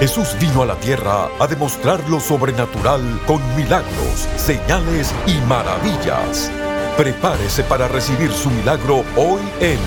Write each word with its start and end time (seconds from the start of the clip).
Jesús 0.00 0.36
vino 0.38 0.60
a 0.60 0.66
la 0.66 0.74
tierra 0.76 1.30
a 1.38 1.46
demostrar 1.46 2.06
lo 2.10 2.20
sobrenatural 2.20 3.00
con 3.26 3.40
milagros, 3.56 4.28
señales 4.36 5.14
y 5.26 5.34
maravillas. 5.48 6.50
Prepárese 6.98 7.64
para 7.64 7.88
recibir 7.88 8.30
su 8.30 8.50
milagro 8.50 9.04
hoy 9.16 9.40
en 9.60 9.78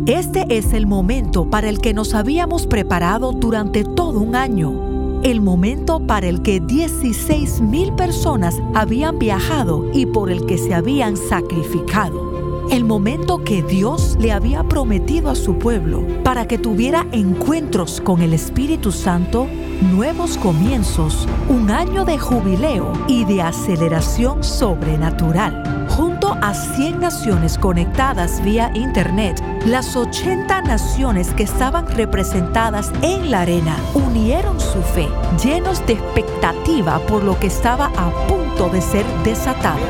Este 0.06 0.46
es 0.56 0.72
el 0.72 0.86
momento 0.86 1.50
para 1.50 1.68
el 1.68 1.80
que 1.80 1.92
nos 1.92 2.14
habíamos 2.14 2.68
preparado 2.68 3.32
durante 3.32 3.82
todo 3.82 4.20
un 4.20 4.36
año. 4.36 5.20
El 5.24 5.40
momento 5.40 6.06
para 6.06 6.28
el 6.28 6.42
que 6.42 6.60
16 6.60 7.60
mil 7.62 7.92
personas 7.94 8.54
habían 8.72 9.18
viajado 9.18 9.90
y 9.92 10.06
por 10.06 10.30
el 10.30 10.46
que 10.46 10.58
se 10.58 10.74
habían 10.74 11.16
sacrificado. 11.16 12.35
El 12.70 12.84
momento 12.84 13.42
que 13.44 13.62
Dios 13.62 14.16
le 14.20 14.32
había 14.32 14.64
prometido 14.64 15.30
a 15.30 15.34
su 15.34 15.58
pueblo 15.58 16.02
para 16.24 16.46
que 16.46 16.58
tuviera 16.58 17.06
encuentros 17.12 18.00
con 18.00 18.20
el 18.22 18.32
Espíritu 18.32 18.92
Santo, 18.92 19.46
nuevos 19.92 20.36
comienzos, 20.36 21.28
un 21.48 21.70
año 21.70 22.04
de 22.04 22.18
jubileo 22.18 22.92
y 23.08 23.24
de 23.24 23.42
aceleración 23.42 24.42
sobrenatural 24.42 25.86
junto 25.88 26.36
a 26.42 26.52
100 26.54 27.00
naciones 27.00 27.56
conectadas 27.58 28.42
vía 28.44 28.70
Internet, 28.74 29.42
las 29.64 29.96
80 29.96 30.62
naciones 30.62 31.32
que 31.34 31.44
estaban 31.44 31.86
representadas 31.86 32.92
en 33.02 33.30
la 33.30 33.42
arena 33.42 33.76
unieron 33.94 34.60
su 34.60 34.82
fe, 34.82 35.08
llenos 35.42 35.84
de 35.86 35.94
expectativa 35.94 36.98
por 37.06 37.22
lo 37.22 37.38
que 37.38 37.46
estaba 37.46 37.86
a 37.96 38.10
punto 38.26 38.68
de 38.68 38.80
ser 38.80 39.06
desatado. 39.24 39.80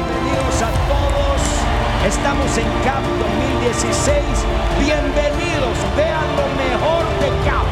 Estamos 2.07 2.57
en 2.57 2.69
CAP 2.85 3.03
2016, 3.19 4.23
bienvenidos, 4.79 5.77
vean 5.97 6.37
lo 6.37 6.47
mejor 6.55 7.05
de 7.19 7.27
CAP, 7.45 7.67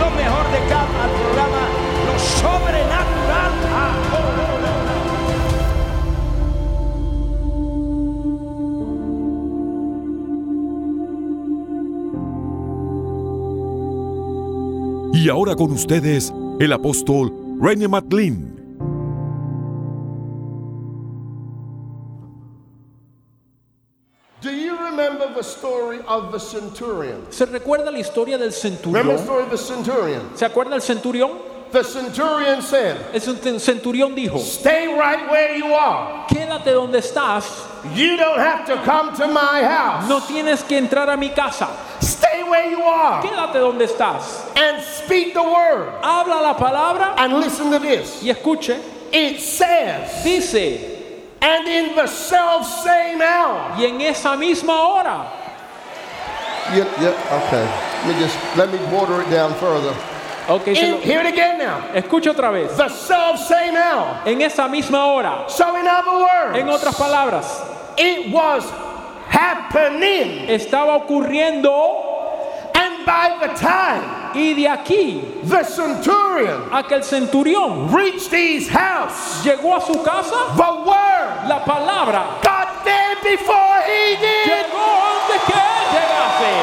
lo 0.00 0.08
mejor 0.16 0.50
de 0.52 0.60
CAP 0.70 0.88
al 1.02 1.10
programa 1.10 1.68
Lo 2.06 2.18
Sobrenatural 2.18 3.52
ahora. 3.76 4.72
Y 15.12 15.28
ahora 15.28 15.54
con 15.56 15.72
ustedes, 15.72 16.32
el 16.58 16.72
apóstol 16.72 17.34
René 17.60 17.86
Matlin. 17.86 18.57
Remember 25.18 25.34
the 25.34 25.42
story 25.44 26.00
of 26.06 26.32
the 26.32 26.38
centurion? 26.38 27.26
¿Se 27.30 27.46
recuerda 27.46 27.90
la 27.90 27.98
historia 27.98 28.38
del 28.38 28.52
Remember 28.52 29.16
the 29.16 29.16
centurión? 29.16 29.18
story 29.18 29.42
of 29.44 29.50
the 29.50 29.58
centurion? 29.58 30.36
¿Se 30.36 30.44
acuerda 30.46 30.74
el 30.74 30.80
centurión? 30.82 31.38
The 31.70 31.84
centurion 31.84 32.62
said, 32.62 32.96
El 33.12 33.20
cent- 33.20 33.60
centurión 33.60 34.14
dijo, 34.14 34.38
Stay 34.38 34.86
right 34.86 35.30
where 35.30 35.54
you 35.58 35.66
are. 35.74 36.24
quédate 36.26 36.72
donde 36.72 36.98
estás, 36.98 37.44
You 37.94 38.16
don't 38.16 38.38
have 38.38 38.64
to 38.66 38.76
come 38.84 39.14
to 39.16 39.26
my 39.28 39.62
house. 39.62 40.08
no 40.08 40.20
tienes 40.20 40.62
que 40.66 40.78
entrar 40.78 41.10
a 41.10 41.16
mi 41.18 41.28
casa, 41.28 41.68
Stay 42.00 42.42
where 42.44 42.70
you 42.70 42.80
are 42.82 43.22
quédate 43.22 43.58
donde 43.60 43.84
estás, 43.86 44.46
and 44.56 44.82
speak 44.82 45.34
the 45.34 45.42
word. 45.42 45.92
habla 46.02 46.40
la 46.40 46.54
palabra 46.56 47.14
And 47.18 47.34
listen 47.38 47.70
to 47.70 47.78
this. 47.78 48.22
y 48.22 48.30
escuche, 48.30 48.78
It 49.12 49.38
says, 49.40 50.24
dice, 50.24 50.97
and 51.40 51.68
in 51.68 51.94
the 51.96 52.06
self 52.06 52.66
same 52.82 53.20
hour. 53.22 53.74
y 53.78 53.84
en 53.84 54.00
esa 54.00 54.36
misma 54.36 54.74
hora, 54.74 55.26
Yeah, 56.74 56.84
yeah, 57.00 57.40
okay. 57.46 57.64
Let 58.06 58.14
me 58.14 58.20
just 58.20 58.38
let 58.56 58.70
me 58.70 58.78
water 58.94 59.22
it 59.22 59.30
down 59.30 59.54
further. 59.54 59.94
ok, 60.48 60.64
se 60.74 60.84
In, 60.86 60.92
lo- 60.92 61.00
hear 61.00 61.20
it 61.20 61.26
again 61.32 61.58
now. 61.58 61.80
Escucha 61.94 62.30
otra 62.34 62.52
vez, 62.52 62.76
The 62.76 62.88
self 62.90 63.38
same 63.40 63.74
hour. 63.76 64.20
en 64.26 64.42
esa 64.42 64.68
misma 64.68 65.06
hora, 65.06 65.44
So 65.48 65.76
in 65.76 65.86
other 65.86 66.18
words, 66.20 66.58
en 66.58 66.68
otras 66.68 66.94
palabras, 66.96 67.46
it 67.96 68.30
was 68.32 68.64
happening. 69.28 70.46
estaba 70.48 70.96
ocurriendo 71.06 72.04
And 72.74 73.04
by 73.06 73.38
the 73.40 73.54
time 73.54 74.34
y 74.34 74.52
de 74.54 74.68
aquí 74.68 75.22
the 75.48 75.64
centurion 75.64 76.68
a 76.70 76.82
que 76.84 76.96
el 76.96 77.02
centurión 77.02 77.90
reached 77.92 78.30
his 78.30 78.68
house, 78.68 79.42
llegó 79.42 79.76
a 79.76 79.80
su 79.80 79.94
casa, 80.04 80.54
the 80.54 80.88
word 80.88 80.97
la 81.46 81.64
palabra 81.64 82.40
got 82.42 82.82
there 82.84 83.16
before 83.22 83.82
he 83.86 84.16
did. 84.16 84.46
llegó 84.46 84.88
antes 85.12 85.40
que 85.46 85.54
él 85.54 85.84
llegase. 85.94 86.54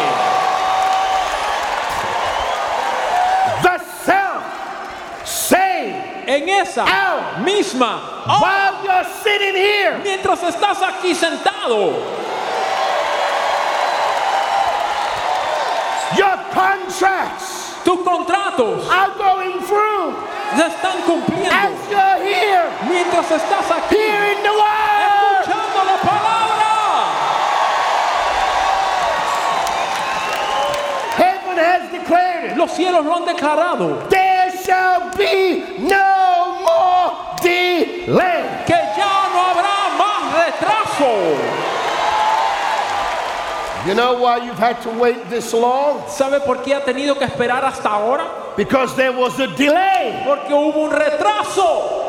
The 3.63 3.77
self 4.03 4.43
same 5.27 5.95
En 6.27 6.49
esa 6.49 6.83
Hour. 6.83 7.43
misma 7.43 7.99
hora, 8.25 8.41
while 8.41 8.83
you're 8.83 9.09
sitting 9.23 9.55
here. 9.55 9.99
mientras 10.03 10.41
estás 10.43 10.81
aquí 10.81 11.13
sentado, 11.13 11.93
Your 16.17 16.37
contracts 16.53 17.73
tus 17.83 17.99
contratos 18.03 18.87
are 18.89 19.11
going 19.17 19.59
through 19.61 19.84
se 20.55 20.67
están 20.67 21.01
cumpliendo. 21.05 21.51
as 21.51 21.89
you're 21.89 22.23
here, 22.23 22.63
Mientras 22.89 23.31
estás 23.31 23.71
aquí 23.71 23.95
hearing 23.97 24.41
the 24.43 24.51
word. 24.51 25.41
escuchando 25.41 25.83
la 25.85 25.97
palabra, 26.01 26.71
Heaven 31.17 31.57
has 31.57 31.91
declared 31.91 32.51
it. 32.51 32.57
los 32.57 32.71
cielos 32.71 33.03
lo 33.05 33.15
han 33.15 33.25
declarado 33.25 34.07
There 34.09 34.51
shall 34.63 35.11
be 35.17 35.77
no 35.79 36.59
more 36.61 37.11
delay. 37.41 38.63
que 38.65 38.75
ya 38.97 39.29
no 39.33 39.39
habrá 39.51 39.89
más 39.97 40.33
retraso. 40.45 41.35
You 43.87 43.93
know 43.93 44.13
why 44.19 44.37
you've 44.43 44.57
had 44.57 44.81
to 44.81 44.89
wait 44.89 45.29
this 45.29 45.53
long? 45.53 46.01
¿Sabe 46.07 46.39
por 46.41 46.63
qué 46.63 46.73
ha 46.73 46.83
tenido 46.83 47.17
que 47.17 47.25
esperar 47.25 47.63
hasta 47.63 47.89
ahora? 47.89 48.25
Because 48.55 48.95
there 48.95 49.11
was 49.11 49.39
a 49.39 49.47
delay. 49.47 50.21
Porque 50.25 50.53
hubo 50.53 50.85
un 50.85 50.91
retraso. 50.91 52.05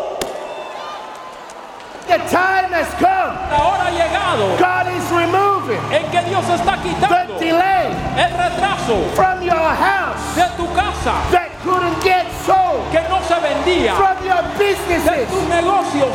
The 2.06 2.18
time 2.30 2.70
has 2.70 2.88
come. 2.94 3.34
La 3.50 3.58
hora 3.66 3.86
ha 3.86 3.90
llegado 3.90 4.56
God 4.58 4.86
is 4.94 5.10
removing 5.10 5.80
en 5.90 6.08
que 6.12 6.22
Dios 6.30 6.44
está 6.46 6.76
the 6.80 7.44
delay 7.44 7.90
el 8.16 8.30
retraso 8.30 9.02
from 9.16 9.42
your 9.42 9.56
house 9.56 10.36
de 10.36 10.46
tu 10.56 10.66
casa 10.74 11.18
that 11.32 11.50
couldn't 11.64 12.00
get 12.04 12.30
sold, 12.46 12.78
que 12.92 13.02
no 13.10 13.20
se 13.26 13.34
vendía, 13.42 13.96
from 13.96 14.24
your 14.24 14.42
businesses. 14.56 15.04
de 15.04 15.26
tus 15.26 15.48
negocios. 15.48 16.14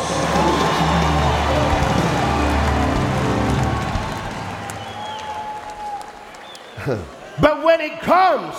But 7.42 7.64
when 7.64 7.82
it 7.82 8.00
comes 8.00 8.56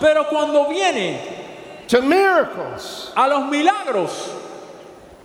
Pero 0.00 0.24
cuando 0.24 0.68
viene 0.68 1.20
to 1.88 2.02
miracles, 2.02 3.10
a 3.16 3.26
los 3.28 3.50
milagros, 3.50 4.28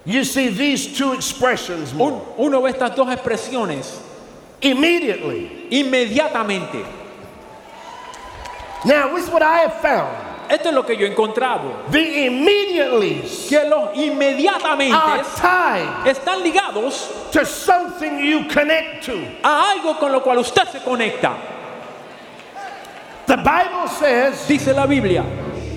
you 0.05 0.23
see 0.23 0.49
these 0.49 0.97
two 0.97 1.13
expressions 1.13 1.93
more. 1.93 2.11
un- 2.13 2.21
uno 2.37 2.61
ve 2.61 2.71
estas 2.71 2.95
dos 2.95 3.07
expresiones 3.09 3.99
Immediately. 4.61 5.67
inmediatamente. 5.71 6.85
Now, 8.85 9.13
this 9.15 9.25
is 9.25 9.29
what 9.31 9.43
I 9.43 9.59
have 9.59 9.73
found. 9.81 10.15
Esto 10.49 10.69
es 10.69 10.75
lo 10.75 10.83
que 10.83 10.95
yo 10.95 11.05
he 11.05 11.09
encontrado. 11.11 11.89
The 11.91 12.25
immediatelys 12.27 13.47
Que 13.47 13.63
los 13.69 13.95
inmediatamente 13.95 14.93
están 16.05 16.43
ligados 16.43 17.31
to 17.31 17.45
something 17.45 18.19
you 18.19 18.45
connect 18.49 19.05
to. 19.05 19.13
a 19.43 19.71
algo 19.75 19.97
con 19.97 20.11
lo 20.11 20.19
cual 20.21 20.39
usted 20.39 20.67
se 20.71 20.79
conecta. 20.79 21.35
The 23.31 23.37
Bible 23.37 23.87
says 23.87 24.45
Dice 24.45 24.73
la 24.75 24.85
Biblia 24.85 25.23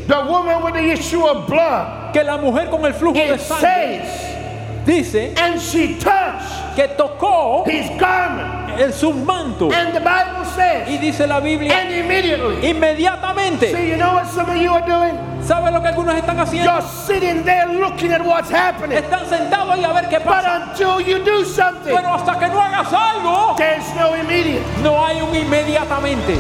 the 0.09 0.27
woman 0.29 0.63
with 0.65 0.75
the 0.75 0.83
issue 0.91 1.25
of 1.25 1.47
blood, 1.49 2.13
que 2.13 2.23
la 2.25 2.37
mujer 2.37 2.69
con 2.69 2.85
el 2.85 2.93
flujo 2.93 3.15
de 3.15 3.39
sangre 3.39 4.05
says, 4.05 4.85
dice 4.85 5.33
and 5.39 5.61
she 5.61 5.95
touched 5.99 6.75
que 6.77 6.89
tocó 6.89 7.65
his 7.67 7.89
garment. 7.99 8.79
en 8.81 8.93
su 8.93 9.13
manto. 9.15 9.71
And 9.73 9.95
the 9.95 10.01
Bible 10.01 10.43
Y 10.43 10.57
says, 10.57 11.01
dice 11.01 11.21
la 11.29 11.39
Biblia 11.41 11.73
and 11.73 11.95
immediately. 11.95 12.69
inmediatamente. 12.69 13.73
See, 13.73 13.89
you 13.89 13.97
know 13.97 14.15
what 14.15 14.27
some 14.27 14.51
of 14.51 14.57
you 14.57 14.71
are 14.73 14.85
doing? 14.85 15.15
¿Sabe 15.43 15.71
lo 15.73 15.81
que 15.81 15.89
algunos 15.91 16.15
están 16.17 16.37
haciendo? 16.41 16.65
You're 16.65 16.83
sitting 16.83 17.45
there 17.45 17.67
looking 17.69 18.11
at 18.11 18.21
what's 18.27 18.51
happening. 18.51 18.99
Están 18.99 19.27
sentados 19.29 19.71
ahí 19.71 19.85
a 19.85 19.93
ver 19.95 20.09
qué 20.11 20.19
But 20.19 20.43
pasa. 20.43 20.69
until 20.71 21.01
you 21.01 21.25
do 21.25 21.45
something, 21.45 21.95
Pero 21.95 22.09
hasta 22.13 22.37
que 22.39 22.49
no 22.49 22.61
hagas 22.61 22.93
algo, 22.93 23.57
there's 23.57 23.95
no 23.95 24.13
immediate. 24.15 24.63
no 24.83 24.99
hay 25.03 25.21
un 25.23 25.35
inmediatamente. 25.35 26.37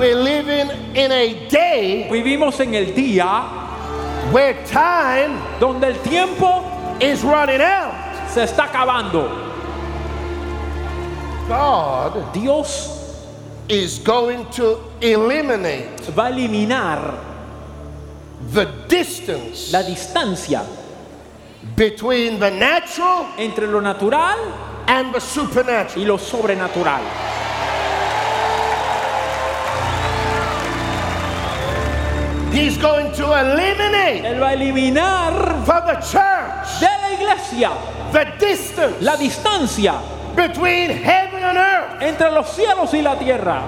We're 0.00 0.16
living 0.16 0.70
in 0.96 1.12
a 1.12 1.46
day 1.50 2.08
Vivimos 2.10 2.58
en 2.58 2.74
el 2.74 2.94
día 2.94 4.32
where 4.32 4.54
time 4.64 5.38
donde 5.60 5.88
el 5.88 5.96
tiempo 6.02 6.64
is 7.02 7.22
running 7.22 7.60
out. 7.60 7.92
se 8.30 8.44
está 8.44 8.70
acabando. 8.70 9.28
God 11.46 12.32
Dios 12.32 13.26
is 13.68 13.98
going 13.98 14.46
to 14.52 14.78
eliminate 15.02 16.00
va 16.16 16.28
a 16.28 16.30
eliminar 16.30 17.14
the 18.52 18.64
distance 18.88 19.70
la 19.70 19.82
distancia 19.82 20.64
between 21.76 22.40
the 22.40 22.50
natural 22.50 23.26
entre 23.36 23.66
lo 23.66 23.80
natural 23.80 24.38
and 24.86 25.12
the 25.12 25.20
supernatural. 25.20 26.02
y 26.02 26.06
lo 26.06 26.16
sobrenatural. 26.16 27.02
He's 32.52 32.76
going 32.78 33.12
to 33.12 33.32
eliminate 33.32 34.24
Él 34.24 34.40
va 34.40 34.48
a 34.48 34.54
eliminar 34.54 35.64
the 35.64 36.00
church 36.00 36.80
de 36.80 36.86
la 36.86 37.12
iglesia 37.12 37.70
the 38.12 38.24
distance 38.38 39.00
la 39.00 39.16
distancia 39.16 40.00
between 40.34 40.90
heaven 40.90 41.42
and 41.42 41.58
earth. 41.58 42.02
entre 42.02 42.30
los 42.30 42.48
cielos 42.48 42.92
y 42.94 43.02
la 43.02 43.16
tierra. 43.18 43.62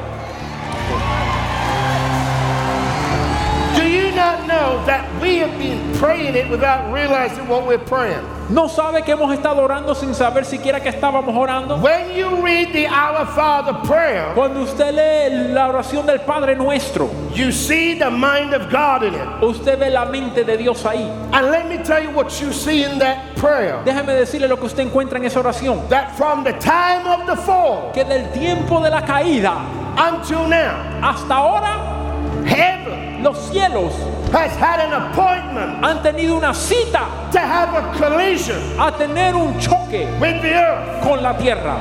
Do 3.76 3.84
you 3.88 4.01
not 4.22 4.46
know 4.46 4.84
that 4.86 5.02
we 5.20 5.38
have 5.38 5.58
been 5.58 5.80
praying 5.98 6.36
it 6.36 6.48
without 6.48 6.92
realizing 6.92 7.48
what 7.48 7.66
we're 7.66 7.78
praying? 7.78 8.22
¿No 8.50 8.69
sabe 8.69 9.02
que 9.02 9.14
hemos 9.14 9.32
estado 9.32 9.62
orando 9.62 9.94
sin 9.94 10.14
saber 10.14 10.44
siquiera 10.44 10.80
que 10.80 10.90
estábamos 10.90 11.34
orando? 11.34 11.78
When 11.80 12.14
you 12.14 12.28
read 12.42 12.72
the 12.72 12.86
Our 12.86 13.26
Father 13.26 13.74
prayer, 13.84 14.32
Cuando 14.34 14.62
usted 14.62 14.94
lee 14.94 15.52
la 15.52 15.69
oración 15.69 16.06
del 16.06 16.20
Padre 16.20 16.54
Nuestro, 16.54 17.10
you 17.34 17.50
see 17.50 17.98
the 17.98 18.10
mind 18.10 18.54
of 18.54 18.70
God 18.70 19.02
in 19.02 19.14
it. 19.14 19.42
usted 19.42 19.78
ve 19.78 19.90
la 19.90 20.04
mente 20.04 20.44
de 20.44 20.56
Dios 20.56 20.84
ahí. 20.84 21.08
And 21.32 21.50
let 21.50 21.69
me 21.69 21.78
tell 21.78 22.02
you 22.02 22.10
what 22.10 22.40
you 22.40 22.52
see 22.52 22.84
in 22.84 22.98
that 22.98 23.34
prayer. 23.36 23.82
Déjeme 23.84 24.14
decirle 24.14 24.48
lo 24.48 24.56
que 24.56 24.66
usted 24.66 24.86
encuentra 24.86 25.19
en 25.19 25.24
esa 25.24 25.40
oración. 25.40 25.88
That 25.88 26.16
from 26.16 26.44
the 26.44 26.52
time 26.54 27.06
of 27.06 27.26
the 27.26 27.36
fall 27.36 27.90
Que 27.92 28.04
del 28.04 28.30
tiempo 28.32 28.80
de 28.80 28.90
la 28.90 29.02
caída 29.02 29.56
until 29.96 30.48
now, 30.48 31.00
hasta 31.02 31.34
ahora, 31.34 32.44
heaven 32.46 33.01
los 33.22 33.36
cielos 33.50 33.92
has 34.32 34.50
had 34.56 34.80
an 34.80 34.92
appointment 34.92 35.84
han 35.84 36.02
tenido 36.02 36.36
una 36.36 36.52
cita 36.54 37.06
to 37.30 37.38
have 37.38 37.69
a 37.74 37.98
collision 37.98 38.58
a 38.80 38.90
tener 38.92 39.34
un 39.34 39.58
choque 39.60 40.06
with 40.20 40.40
the 40.42 40.52
earth. 40.54 41.02
con 41.02 41.22
la 41.22 41.32
tierra. 41.38 41.80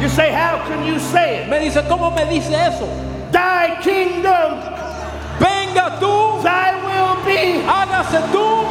You 0.00 0.08
say, 0.08 0.30
How 0.32 0.58
can 0.66 0.84
you 0.84 0.98
say 0.98 1.42
it? 1.42 1.48
Me 1.50 1.58
dice, 1.60 1.82
¿cómo 1.86 2.10
me 2.14 2.24
dice 2.24 2.52
eso? 2.54 2.86
Thy 3.30 3.76
kingdom, 3.82 4.58
Venga 5.38 5.98
tú, 6.00 6.42
thy 6.42 6.72
will 6.84 7.24
be. 7.24 7.62
hágase 7.66 8.20
tú. 8.32 8.66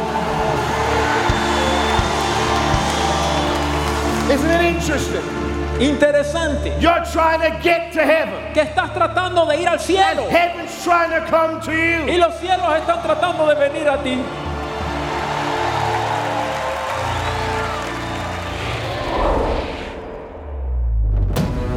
Isn't 4.30 4.50
it 4.50 4.74
interesting? 4.74 5.39
Interesante. 5.80 6.72
You're 6.80 7.02
trying 7.10 7.40
to 7.40 7.58
get 7.62 7.92
to 7.94 8.00
heaven. 8.04 8.52
Que 8.52 8.62
estás 8.62 8.92
tratando 8.92 9.46
de 9.46 9.62
ir 9.62 9.68
al 9.68 9.78
cielo. 9.78 10.28
Heaven's 10.28 10.84
trying 10.84 11.10
to 11.10 11.26
come 11.30 11.60
to 11.62 11.72
Y 11.72 12.12
you. 12.12 12.18
los 12.18 12.34
cielos 12.38 12.68
están 12.76 13.02
tratando 13.02 13.46
de 13.48 13.54
venir 13.54 13.88
a 13.88 13.96
ti. 14.02 14.18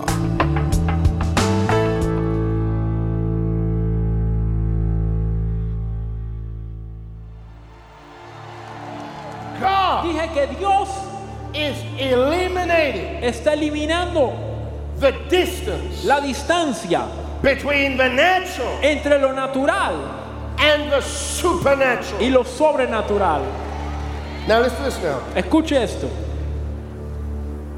God 9.59 10.03
Dije 10.03 10.29
que 10.33 10.47
Dios 10.57 10.89
is 11.53 11.77
eliminating 11.97 13.23
está 13.23 13.53
eliminando 13.53 14.33
the 14.99 15.13
distance 15.29 16.05
la 16.05 16.19
distancia 16.19 17.05
between 17.41 17.97
the 17.97 18.09
natural 18.09 18.79
entre 18.81 19.19
lo 19.19 19.33
natural 19.33 19.95
and 20.59 20.91
the 20.91 21.01
supernatural. 21.01 22.21
y 22.21 22.29
lo 22.29 22.43
sobrenatural. 22.43 23.41
Now 24.47 24.61
listen 24.61 24.77
to 24.77 24.83
this 24.83 24.97
now. 25.03 25.19
Escuche 25.35 25.73
esto. 25.73 26.09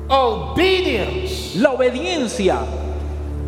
Obedience, 0.09 1.55
La 1.57 1.71
obediencia 1.71 2.65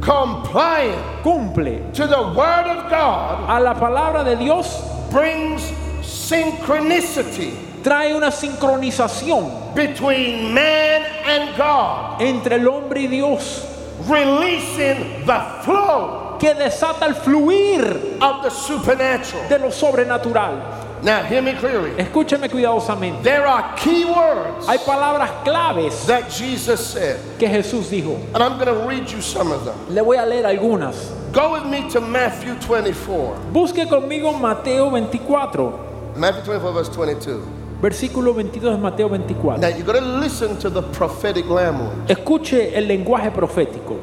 compliance 0.01 0.97
cumple 1.23 1.91
to 1.93 2.07
the 2.07 2.21
word 2.35 2.65
of 2.65 2.89
God 2.89 3.49
a 3.49 3.59
la 3.63 3.73
palabra 3.75 4.23
de 4.23 4.35
Dios, 4.35 4.81
brings 5.11 5.61
synchronicity 6.01 7.53
trae 7.83 8.13
una 8.15 8.31
sincronización 8.31 9.73
between 9.75 10.53
man 10.53 11.03
and 11.25 11.55
God, 11.57 12.21
entre 12.21 12.55
el 12.55 12.67
hombre 12.67 13.01
y 13.01 13.07
Dios 13.07 13.65
releasing 14.09 15.25
the 15.25 15.39
flow 15.63 16.37
que 16.39 16.53
desata 16.53 17.03
el 17.03 17.13
fluir 17.15 18.17
of 18.21 18.43
the 18.43 18.49
supernatural. 18.49 19.47
de 19.47 19.59
lo 19.59 19.69
sobrenatural. 19.69 21.03
Now, 21.03 21.23
hear 21.23 21.41
me 21.41 21.53
clearly. 21.53 21.91
Escúcheme 21.91 22.47
cuidadosamente. 22.49 23.23
There 23.23 23.47
are 23.47 23.75
key 23.75 24.05
words 24.05 24.67
Hay 24.67 24.77
palabras 24.77 25.31
claves 25.43 26.05
that 26.05 26.29
Jesus 26.29 26.85
said, 26.93 27.19
que 27.39 27.47
Jesús 27.47 27.89
dijo. 27.89 28.17
and 28.35 28.43
I'm 28.43 28.59
going 28.59 28.67
to 28.67 28.87
read 28.87 29.09
you 29.09 29.19
some 29.21 29.51
of 29.51 29.65
them. 29.65 29.75
Le 29.93 30.03
voy 30.03 30.17
a 30.17 30.25
leer 30.27 30.43
algunas. 30.43 31.09
Go 31.33 31.53
with 31.53 31.65
me 31.65 31.89
to 31.89 32.01
Matthew 32.01 32.55
24. 32.59 33.35
Busque 33.51 33.87
conmigo 33.87 34.39
Mateo 34.39 34.89
24, 34.89 36.13
Matthew 36.17 36.43
24, 36.43 36.71
verse 36.73 36.89
22. 36.89 37.47
Versículo 37.81 38.33
22 38.33 38.71
de 38.71 38.77
Mateo 38.77 39.09
Now, 39.09 39.17
24. 39.17 39.69
you're 39.77 39.83
going 39.83 39.99
to 40.03 40.19
listen 40.19 40.57
to 40.59 40.69
the 40.69 40.81
prophetic 40.81 41.47
language. 41.49 42.07
Escuche 42.07 42.75
el 42.75 42.87
lenguaje 42.87 43.31
profético. 43.31 43.99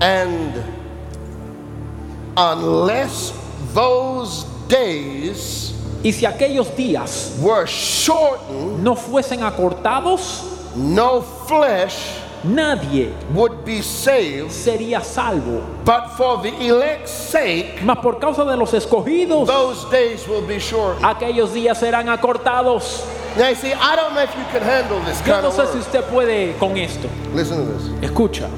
And 0.00 0.62
unless 2.36 3.32
those 3.72 4.44
days 4.68 5.72
Y 6.02 6.12
si 6.12 6.24
aquellos 6.24 6.76
días 6.76 7.36
were 7.40 7.66
shortened, 7.66 8.78
no 8.84 8.94
fuesen 8.94 9.42
acortados, 9.42 10.44
no 10.76 11.20
flesh 11.20 12.20
nadie 12.46 13.12
would 13.34 13.64
be 13.64 13.82
saved. 13.82 14.50
sería 14.50 15.02
salvo. 15.02 15.62
But 15.84 16.08
for 16.16 16.42
the 16.42 16.52
elect's 16.66 17.10
sake, 17.10 17.82
Mas 17.84 17.98
por 18.00 18.18
causa 18.18 18.44
de 18.44 18.56
los 18.56 18.72
escogidos, 18.72 19.46
those 19.46 19.84
days 19.90 20.26
will 20.28 20.42
be 20.46 20.58
shortened. 20.58 21.04
aquellos 21.04 21.52
días 21.52 21.78
serán 21.78 22.08
acortados. 22.08 23.04
Now, 23.36 23.48
you 23.50 23.54
see, 23.54 23.72
I 23.74 23.94
don't 23.96 24.14
know 24.14 24.22
if 24.22 24.34
you 24.34 24.44
can 24.50 24.62
handle 24.62 24.98
this 25.00 25.20
Yo 25.20 25.26
kind 25.34 25.42
no 25.42 25.48
of 25.48 25.54
sé 25.54 25.70
si 25.72 25.78
usted 25.78 26.04
puede 26.04 26.58
con 26.58 26.76
esto. 26.78 27.08
Listen 27.34 27.58
to 27.58 27.72
this. 27.72 28.10
Escucha, 28.10 28.48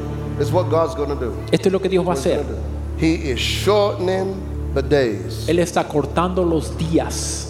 is 0.41 0.53
what 0.53 0.71
God's 0.71 0.95
to 0.95 1.17
do. 1.17 1.37
esto 1.53 1.69
es 1.69 1.73
lo 1.73 1.81
que 1.81 1.89
Dios 1.89 2.05
va 2.07 2.13
a 2.13 2.15
hacer. 2.15 2.45
gonna. 2.45 2.63
He 2.97 3.15
is 3.31 3.41
shortening 3.41 4.37
the 4.75 4.83
days. 4.83 5.49
Él 5.49 5.59
está 5.59 5.85
cortando 5.89 6.45
los 6.49 6.71
días. 6.77 7.47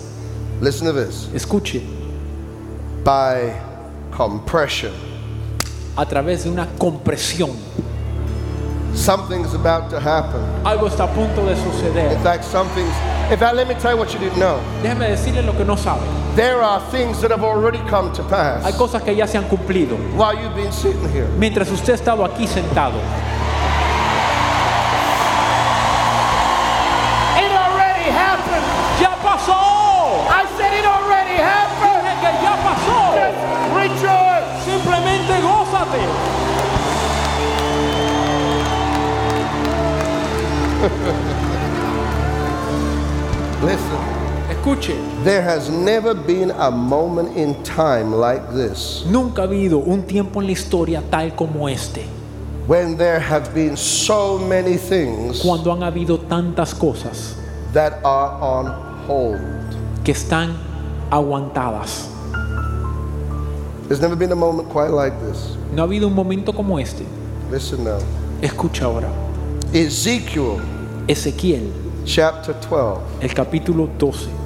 Listen 0.60 0.86
to 0.86 0.92
this. 0.92 1.26
Escuche, 1.34 1.82
By 3.04 3.54
compression. 4.10 4.92
A 5.98 6.06
través 6.06 6.44
de 6.44 6.50
una 6.50 6.66
compresión. 6.78 7.50
Something's 8.94 9.52
about 9.54 9.90
to 9.90 9.98
happen. 9.98 10.40
Algo 10.64 10.86
está 10.86 11.04
a 11.04 11.08
punto 11.08 11.44
de 11.44 11.52
In 11.52 11.58
suceder. 11.58 12.18
fact, 12.22 12.44
something's. 12.44 12.92
In 13.30 13.38
fact, 13.38 13.54
let 13.54 13.68
me 13.68 13.74
tell 13.74 13.92
you 13.92 13.98
what 13.98 14.12
you 14.12 14.18
didn't 14.18 14.38
know. 14.38 14.58
Déjeme 14.82 15.08
decirle 15.10 15.42
lo 15.44 15.52
que 15.56 15.64
no 15.64 15.76
sabe. 15.76 16.00
There 16.36 16.60
are 16.62 16.80
things 16.90 17.20
that 17.20 17.30
have 17.30 17.42
already 17.44 17.78
come 17.90 18.12
to 18.12 18.22
Hay 18.22 18.28
pass 18.30 18.74
cosas 18.76 19.02
que 19.02 19.14
ya 19.14 19.26
se 19.26 19.38
han 19.38 19.44
cumplido. 19.48 19.96
while 20.16 20.34
you've 20.34 20.54
been 20.54 20.72
sitting 20.72 21.08
here. 21.12 21.26
Mientras 21.36 21.70
usted 21.70 21.92
ha 21.92 21.96
estado 21.96 22.24
aquí 22.24 22.46
sentado. 22.46 22.94
Escuche, 44.68 44.94
there 45.24 45.40
has 45.40 45.70
never 45.70 46.12
been 46.14 46.50
a 46.50 46.70
moment 46.70 47.34
in 47.34 47.54
time 47.62 48.12
like 48.12 48.42
this 48.52 49.02
nunca 49.06 49.40
ha 49.40 49.44
habido 49.46 49.78
un 49.78 50.02
tiempo 50.02 50.40
en 50.40 50.46
la 50.46 50.52
historia 50.52 51.02
tal 51.10 51.34
como 51.34 51.68
este, 51.68 52.04
when 52.66 52.94
there 52.98 53.18
have 53.18 53.54
been 53.54 53.78
so 53.78 54.38
many 54.38 54.76
things 54.76 55.40
cuando 55.40 55.72
han 55.72 55.82
habido 55.82 56.18
tantas 56.18 56.74
cosas 56.74 57.34
that 57.72 57.94
are 58.04 58.36
on 58.42 58.66
hold. 59.06 59.40
que 60.04 60.12
están 60.12 60.54
aguantadas. 61.10 62.10
There's 63.88 64.02
never 64.02 64.16
been 64.16 64.32
a 64.32 64.36
moment 64.36 64.68
quite 64.68 64.90
like 64.90 65.16
this. 65.24 65.56
No 65.72 65.82
ha 65.82 65.86
habido 65.86 66.08
un 66.08 66.14
momento 66.14 66.52
como 66.52 66.78
este. 66.78 67.06
Listen 67.50 67.84
now. 67.84 67.98
Escucha 68.42 68.84
ahora. 68.84 69.08
Ezekiel 69.72 70.58
Ezequiel, 71.06 71.72
chapter 72.04 72.54
12. 72.68 73.00
el 73.22 73.32
capítulo 73.32 73.88
12. 73.98 74.37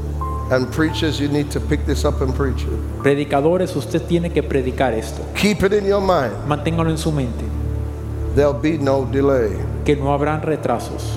And 0.50 0.70
preachers, 0.70 1.18
you 1.18 1.28
need 1.28 1.50
to 1.52 1.61
pick 1.61 1.87
this 1.87 2.04
up 2.04 2.20
and 2.20 2.34
preach 2.34 2.62
it. 2.64 3.02
Predicadores, 3.02 3.75
usted 3.75 4.06
tiene 4.06 4.30
que 4.32 4.42
predicar 4.42 4.92
esto. 4.92 5.25
Keep 5.34 5.62
it 5.62 5.72
in 5.72 5.87
your 5.87 6.00
mind. 6.00 6.34
Manténgalo 6.46 6.90
en 6.90 6.99
su 6.99 7.11
mente, 7.11 7.44
There'll 8.34 8.52
be 8.52 8.76
no 8.78 9.04
delay. 9.06 9.56
que 9.84 9.96
no 9.96 10.12
habrán 10.12 10.42
retrasos. 10.42 11.16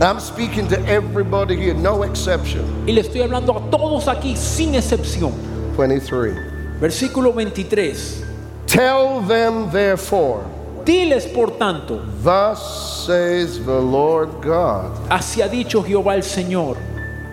I'm 0.00 0.18
speaking 0.20 0.66
to 0.68 0.78
everybody 0.86 1.56
here, 1.56 1.74
no 1.74 2.02
exception. 2.02 2.64
Y 2.86 2.92
le 2.92 3.00
estoy 3.02 3.22
hablando 3.22 3.56
a 3.56 3.70
todos 3.70 4.08
aquí 4.08 4.36
sin 4.36 4.74
excepción. 4.74 5.32
23. 5.76 6.34
Versículo 6.80 7.32
23. 7.32 8.24
Tell 8.66 9.20
them, 9.26 9.70
therefore, 9.70 10.42
Diles 10.84 11.24
por 11.26 11.52
tanto, 11.52 12.02
thus 12.22 13.06
says 13.06 13.58
the 13.64 13.80
Lord 13.80 14.42
God, 14.42 14.90
así 15.08 15.40
ha 15.40 15.48
dicho 15.48 15.82
Jehová 15.82 16.14
el 16.14 16.22
Señor, 16.22 16.76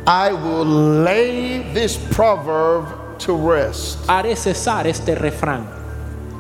I 0.08 0.32
will 0.34 0.66
lay 0.66 1.60
this 1.74 1.96
proverb 1.98 3.20
to 3.20 3.34
rest, 3.34 4.00
haré 4.08 4.36
cesar 4.36 4.88
este 4.88 5.16
refrán, 5.16 5.68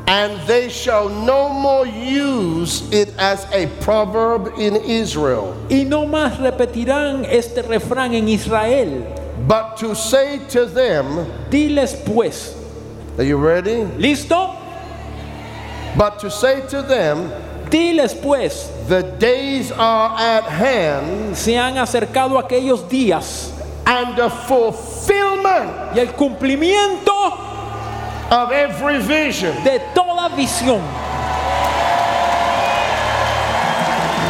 and 0.07 0.39
they 0.47 0.67
shall 0.67 1.09
no 1.09 1.49
more 1.49 1.85
use 1.85 2.91
it 2.91 3.13
as 3.19 3.45
a 3.53 3.67
proverb 3.81 4.53
in 4.57 4.75
Israel, 4.77 5.55
y 5.69 5.83
no 5.87 6.05
más 6.07 6.37
repetirán 6.39 7.23
este 7.25 7.61
refrán 7.63 8.13
en 8.13 8.27
Israel. 8.27 9.03
but 9.47 9.77
to 9.77 9.95
say 9.95 10.39
to 10.49 10.65
them, 10.65 11.25
Diles 11.49 11.93
pues, 12.05 12.55
Are 13.17 13.23
you 13.23 13.37
ready? 13.37 13.83
¿listo? 13.97 14.57
But 15.97 16.19
to 16.19 16.31
say 16.31 16.61
to 16.69 16.81
them, 16.81 17.29
Diles 17.71 18.13
pues, 18.13 18.69
The 18.89 19.01
days 19.17 19.71
are 19.71 20.13
at 20.19 20.43
hand, 20.43 21.35
se 21.35 21.57
han 21.57 21.77
acercado 21.77 22.37
aquellos 22.37 22.87
días 22.89 23.49
and 23.85 24.15
the 24.15 24.29
fulfillment 24.29 25.95
y 25.95 25.99
el 25.99 26.09
cumplimiento 26.13 27.11
of 28.29 28.51
every 28.51 28.99
vision. 28.99 29.53
de 29.63 29.79
toda 29.95 30.29
visión. 30.35 30.81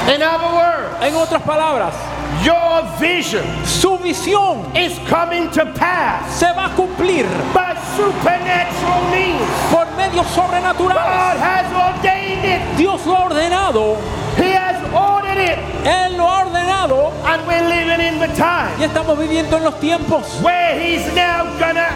In 0.07 0.21
other 0.21 0.53
words, 0.53 1.01
En 1.01 1.15
otras 1.15 1.41
palabras, 1.41 1.95
your 2.43 2.83
vision 2.99 3.45
su 3.65 3.97
visión 3.97 4.65
is 4.75 4.97
coming 5.09 5.49
to 5.51 5.65
pass 5.73 6.39
se 6.39 6.45
va 6.53 6.65
a 6.65 6.75
cumplir 6.75 7.25
by 7.53 7.75
supernatural 7.95 9.01
means. 9.11 9.41
por 9.71 9.85
medios 9.97 10.25
God 10.25 10.35
sobrenaturales. 10.35 11.39
has 11.39 11.67
ordained 11.73 12.45
it, 12.45 12.77
Dios 12.77 13.05
lo 13.05 13.15
ha 13.15 13.29
ordenado, 13.29 13.97
He 14.37 14.51
has 14.51 14.77
ordered 14.93 15.37
it, 15.37 15.59
Él 15.85 16.17
lo 16.17 16.25
ha 16.27 16.45
ordenado 16.45 17.11
and 17.25 17.45
we're 17.47 17.67
living 17.69 18.01
in 18.01 18.19
the 18.19 18.27
y 18.27 18.35
time 18.35 18.85
estamos 18.85 19.17
viviendo 19.19 19.57
en 19.57 19.63
los 19.63 19.79
tiempos 19.79 20.39
where 20.41 20.79
He's 20.79 21.05
now 21.13 21.45
gonna 21.59 21.89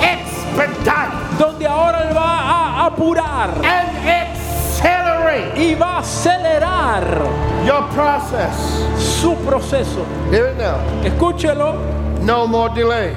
expedite 0.00 1.38
donde 1.38 1.66
ahora 1.66 2.08
Él 2.08 2.16
va 2.16 2.38
a 2.40 2.86
apurar 2.86 3.50
and 3.64 3.88
accelerate 4.06 5.17
y 5.56 5.74
va 5.74 5.96
a 5.96 5.98
acelerar 5.98 7.04
your 7.64 7.88
process. 7.94 8.54
su 8.98 9.34
proceso. 9.44 10.04
Hear 10.30 10.50
it 10.50 10.56
now. 10.58 10.78
Escúchelo, 11.04 11.74
No 12.22 12.46
more 12.46 12.68
delay. 12.74 13.14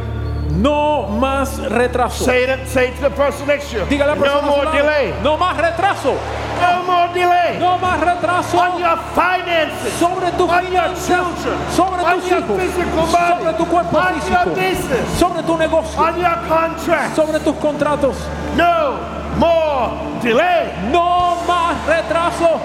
No 0.51 1.07
más 1.07 1.57
retraso. 1.69 2.25
Say 2.25 2.43
it, 2.43 2.67
say 2.67 2.89
it 2.89 2.95
to 2.97 3.01
the 3.03 3.09
person 3.09 3.47
next 3.47 3.71
to 3.71 3.77
you. 3.77 3.85
Dígale 3.85 4.03
a 4.03 4.07
la 4.07 4.15
no 4.15 4.21
persona 4.21 4.41
su 4.41 4.47
more 4.47 4.65
lado, 4.65 4.77
delay. 4.77 5.13
No 5.23 5.37
más 5.37 5.57
retraso. 5.57 6.13
No 6.61 6.83
more 6.83 7.13
delay. 7.13 7.57
No 7.59 7.77
más 7.79 7.99
retraso. 8.01 8.57
On 8.57 8.79
your 8.79 8.97
finances. 9.15 9.93
sobre 9.93 10.31
tus 10.31 10.49
on 10.49 10.63
your 10.71 10.81
finanzas, 10.81 11.07
children. 11.07 11.57
sobre 11.71 12.03
on 12.03 12.19
tus 12.19 12.29
your 12.29 12.39
hijos, 12.41 12.57
physical 12.61 13.05
body. 13.07 13.33
sobre 13.41 13.53
tu 13.53 13.65
cuerpo 13.65 13.97
on 13.97 14.13
your 14.13 14.21
físico, 14.21 14.55
business. 14.55 15.19
sobre 15.19 15.43
tu 15.43 15.57
negocio, 15.57 15.99
on 16.01 16.19
your 16.19 16.37
contract. 16.47 17.15
sobre 17.15 17.39
tus 17.39 17.55
contratos. 17.55 18.15
no 18.57 19.20
more 19.38 20.19
delay. 20.21 20.71
No 20.91 21.38
más 21.47 21.85
retraso. 21.88 22.59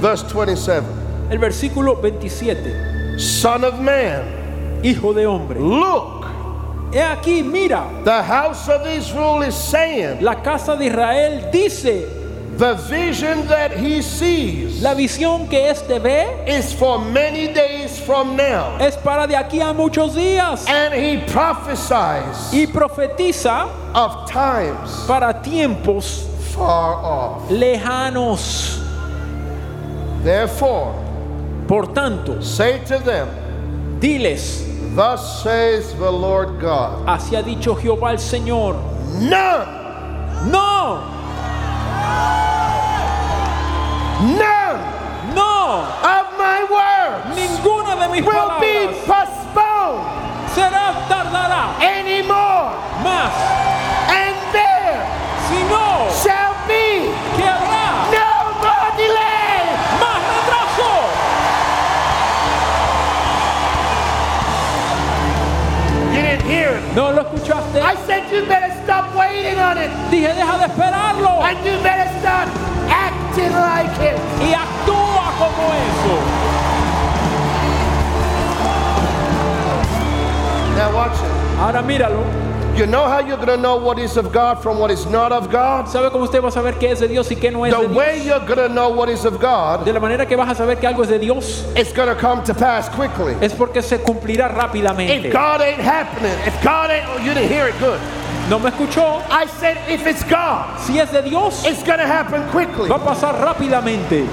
Verse 0.00 0.22
27. 0.24 0.82
El 1.30 1.38
versículo 1.38 1.96
27. 2.00 3.18
Son 3.18 3.64
of 3.64 3.78
man, 3.80 4.80
Hijo 4.82 5.12
de 5.12 5.26
hombre. 5.26 5.60
look, 5.60 6.26
He 6.92 6.98
aquí, 6.98 7.42
mira, 7.44 7.86
the 8.02 8.22
house 8.22 8.68
of 8.68 8.84
Israel 8.86 9.42
is 9.42 9.54
saying, 9.54 10.22
la 10.22 10.42
casa 10.42 10.76
de 10.76 10.86
Israel 10.86 11.50
dice, 11.52 12.08
the 12.56 12.74
vision 12.90 13.46
that 13.46 13.70
he 13.72 14.02
sees 14.02 14.82
la 14.82 14.92
visión 14.94 15.48
que 15.48 15.70
éste 15.70 15.98
ve 16.02 16.26
is 16.46 16.72
for 16.74 16.98
many 16.98 17.46
days 17.54 17.79
from 18.10 18.34
now. 18.36 18.76
es 18.80 18.96
para 18.96 19.24
de 19.28 19.36
aquí 19.36 19.60
a 19.60 19.72
muchos 19.72 20.16
días. 20.16 20.66
And 20.68 20.92
he 20.92 21.18
prophesies 21.30 22.52
Y 22.52 22.66
profetiza 22.66 23.68
of 23.94 24.28
times 24.28 25.04
para 25.06 25.32
tiempos 25.40 26.24
far 26.52 26.94
off. 27.04 27.48
lejanos. 27.50 28.78
Therefore, 30.24 30.92
Por 31.68 31.86
tanto, 31.94 32.40
say 32.42 32.80
to 32.86 32.98
them, 32.98 33.28
diles, 34.00 34.66
Thus 34.96 35.44
says 35.44 35.94
the 35.94 36.10
Lord 36.10 36.58
God, 36.60 37.06
así 37.06 37.36
ha 37.36 37.42
dicho 37.42 37.76
Jehová 37.76 38.10
el 38.10 38.18
Señor. 38.18 38.74
none, 39.20 40.50
No, 40.50 41.06
none 44.36 44.80
no, 45.34 45.86
of 46.02 46.26
my 46.36 46.64
words 46.68 47.36
mis 47.36 47.50
will 48.08 48.60
be 48.60 48.86
postponed 49.06 50.04
será 50.54 50.94
tardará 51.08 51.76
anymore. 51.80 52.72
más, 53.04 53.32
And 54.08 54.36
there 54.52 54.98
sino 55.48 56.10
shall 56.22 56.54
be 56.66 57.12
que 57.36 57.44
habrá 57.44 58.08
no 58.10 58.30
more 58.62 58.90
delay. 58.96 59.62
más 60.00 60.20
retraso. 60.34 60.90
You 66.14 66.22
didn't 66.22 66.46
hear 66.46 66.70
it. 66.76 66.82
¿No 66.96 67.12
lo 67.12 67.22
escuchaste? 67.22 67.80
I 67.80 67.94
said 68.06 68.30
you 68.32 68.44
better 68.46 68.72
stop 68.82 69.14
waiting 69.14 69.58
on 69.58 69.78
it. 69.78 69.90
Dije, 70.10 70.34
deja 70.34 70.58
de 70.58 70.64
esperarlo 70.66 71.42
And 71.44 71.58
you 71.64 71.78
better 71.82 72.08
start 72.20 72.48
acting 72.90 73.52
like 73.52 73.92
it. 74.02 74.18
y 74.42 74.52
actúa 74.54 75.30
como 75.38 75.62
eso. 75.70 76.14
Now 80.90 80.96
watch 80.96 81.12
it. 81.18 81.58
Ahora 81.58 81.82
míralo. 81.82 82.24
You 82.76 82.86
know 82.86 83.06
how 83.08 83.18
you're 83.18 83.36
going 83.36 83.48
to 83.48 83.56
know 83.56 83.76
what 83.76 83.98
is 83.98 84.16
of 84.16 84.32
God 84.32 84.62
from 84.62 84.78
what 84.78 84.90
is 84.90 85.04
not 85.06 85.32
of 85.32 85.50
God? 85.50 85.86
¿Sabe 85.86 86.08
cómo 86.10 86.22
usted 86.24 86.40
va 86.40 86.48
a 86.48 86.52
saber 86.52 86.78
qué 86.78 86.90
es 86.92 87.00
de 87.00 87.08
Dios 87.08 87.30
y 87.30 87.34
qué 87.36 87.50
no 87.52 87.64
es 87.64 87.74
The 87.74 87.88
de 87.88 87.94
way 87.94 88.20
Dios? 88.22 88.26
you're 88.26 88.46
going 88.46 88.68
to 88.68 88.72
know 88.72 88.90
what 88.90 89.08
is 89.10 89.24
of 89.24 89.38
God, 89.40 89.84
De 89.84 89.92
la 89.92 90.00
manera 90.00 90.24
que 90.24 90.36
vas 90.36 90.48
a 90.50 90.54
saber 90.54 90.76
que 90.78 90.86
algo 90.88 91.02
es 91.02 91.08
de 91.08 91.18
Dios 91.18 91.64
it's 91.76 91.92
going 91.92 92.08
to 92.08 92.14
come 92.14 92.42
to 92.44 92.54
pass 92.54 92.88
quickly. 92.88 93.34
es 93.42 93.52
porque 93.52 93.82
se 93.82 93.98
cumplirá 93.98 94.48
If 94.50 94.56
rápidamente. 94.56 95.30
God 95.32 95.60
ain't 95.60 95.80
happening, 95.80 96.32
if 96.46 96.54
God 96.62 96.90
ain't, 96.90 97.04
oh, 97.08 97.18
you 97.18 97.34
didn't 97.34 97.50
hear 97.50 97.68
it 97.68 97.78
good. 97.80 98.00
¿No 98.48 98.58
me 98.58 98.70
escuchó? 98.70 99.20
I 99.30 99.46
said, 99.58 99.76
if 99.90 100.06
it's 100.06 100.22
God, 100.24 100.78
Si 100.80 100.98
es 100.98 101.10
de 101.10 101.22
Dios, 101.22 101.66
it's 101.66 101.82
going 101.82 101.98
to 101.98 102.06
happen 102.06 102.48
quickly. 102.50 102.88
va 102.88 102.96
a 102.96 102.98
pasar 103.00 103.34
rápidamente. 103.38 104.26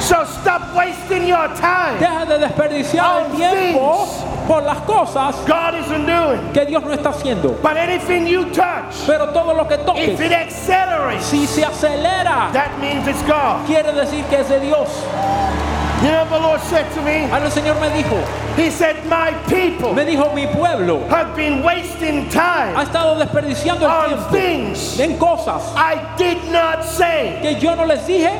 So 0.00 0.24
stop 0.24 0.74
wasting 0.74 1.26
your 1.26 1.48
time. 1.56 1.98
Deja 1.98 2.26
de 2.26 2.38
desperdiciar 2.38 3.24
el 3.26 3.36
tiempo 3.36 4.06
por 4.46 4.62
las 4.62 4.78
cosas 4.86 5.34
God 5.46 5.74
isn't 5.74 6.06
doing. 6.06 6.52
que 6.52 6.64
Dios 6.66 6.82
no 6.84 6.92
está 6.92 7.10
haciendo. 7.10 7.60
But 7.62 7.76
anything 7.76 8.26
you 8.26 8.44
touch, 8.52 8.94
Pero 9.06 9.32
todo 9.32 9.54
lo 9.54 9.64
que 9.66 9.74
if 9.74 9.86
toques, 9.86 10.20
it 10.20 10.32
accelerates, 10.32 11.24
si 11.24 11.46
se 11.46 11.62
acelera, 11.64 12.52
that 12.52 12.78
means 12.80 13.06
it's 13.08 13.22
God. 13.22 13.66
quiere 13.66 13.92
decir 13.92 14.24
que 14.28 14.40
es 14.40 14.48
de 14.48 14.60
Dios. 14.60 14.88
You 16.02 16.10
know 16.12 16.26
the 16.28 16.38
Lord 16.38 16.60
said 16.60 16.92
to 16.94 17.00
me? 17.02 17.24
Ahora 17.32 17.46
el 17.46 17.50
Señor 17.50 17.80
me 17.80 17.88
dijo, 17.90 18.22
He 18.56 18.70
said, 18.70 18.96
My 19.06 19.32
people 19.48 19.94
me 19.94 20.04
dijo, 20.04 20.32
mi 20.34 20.46
pueblo 20.46 21.00
have 21.08 21.34
been 21.34 21.62
wasting 21.62 22.26
ha 22.26 22.74
time 22.74 22.84
estado 22.84 23.16
desperdiciando 23.18 23.88
el 23.88 24.08
tiempo 24.08 24.30
things 24.30 25.00
en 25.00 25.16
cosas 25.18 25.62
I 25.74 25.96
did 26.16 26.38
not 26.52 26.84
say. 26.84 27.38
que 27.42 27.58
yo 27.58 27.74
no 27.74 27.84
les 27.86 28.06
dije. 28.06 28.30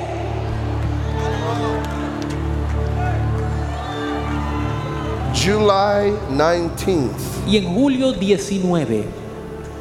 July 5.47 6.11
19th, 6.33 7.47
Y 7.47 7.57
en 7.59 7.73
julio 7.73 8.13
19, 8.13 9.05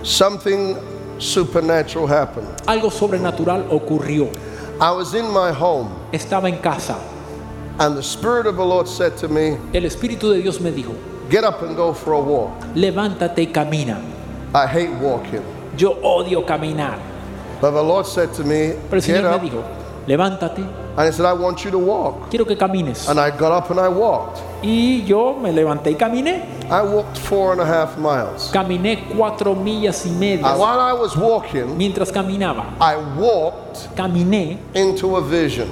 something 0.03 0.75
supernatural 1.17 2.05
happened. 2.07 2.47
algo 2.67 2.91
sobrenatural 2.91 3.65
ocurrió. 3.71 4.29
I 4.79 4.91
was 4.91 5.15
in 5.15 5.25
my 5.33 5.51
home, 5.51 5.89
Estaba 6.11 6.49
en 6.49 6.59
casa. 6.61 6.95
and 7.79 7.97
the 7.97 8.03
Spirit 8.03 8.45
of 8.45 8.57
the 8.57 8.63
Lord 8.63 8.87
said 8.87 9.17
to 9.17 9.27
me, 9.27 9.57
El 9.73 9.85
Espíritu 9.85 10.31
de 10.35 10.43
Dios 10.43 10.59
me 10.59 10.69
dijo, 10.71 10.93
Get 11.31 11.43
up 11.43 11.63
and 11.63 11.75
go 11.75 11.93
for 11.95 12.13
a 12.13 12.19
walk. 12.21 12.51
levántate 12.75 13.39
y 13.39 13.51
camina. 13.51 13.99
I 14.53 14.67
hate 14.67 14.91
walking. 15.01 15.41
Yo 15.75 15.95
odio 16.03 16.45
caminar. 16.45 16.99
But 17.59 17.71
the 17.71 17.81
Lord 17.81 18.05
said 18.05 18.31
to 18.35 18.43
me, 18.43 18.73
Pero 18.87 18.97
el 18.97 19.01
Get 19.01 19.15
Señor 19.23 19.33
up. 19.33 19.41
me 19.41 19.49
dijo, 19.49 19.63
levántate, 20.05 20.63
And 20.97 21.07
He 21.07 21.11
said, 21.11 21.25
I 21.25 21.33
want 21.33 21.65
you 21.65 21.71
to 21.71 21.77
walk. 21.79 22.29
quiero 22.29 22.45
que 22.45 22.55
camines. 22.55 23.09
And 23.09 23.19
I 23.19 23.29
got 23.31 23.51
up 23.51 23.69
and 23.69 23.79
I 23.79 23.89
walked. 23.89 24.39
Y 24.63 25.03
yo 25.05 25.33
me 25.33 25.51
levanté 25.51 25.91
y 25.91 25.95
caminé. 25.95 26.43
I 26.71 26.81
walked 26.81 27.17
four 27.17 27.51
and 27.51 27.61
a 27.61 27.65
half 27.65 27.97
miles. 27.97 28.49
Caminé 28.51 29.03
cuatro 29.15 29.53
millas 29.55 30.05
y 30.05 30.09
And 30.11 30.19
media. 30.19 30.55
while 30.57 30.79
I 30.79 30.93
was 30.93 31.15
walking, 31.17 31.77
Mientras 31.77 32.11
caminaba, 32.11 32.73
I 32.79 32.95
walked 33.19 33.93
caminé 33.95 34.57
into 34.73 35.17
a 35.17 35.21
vision. 35.21 35.67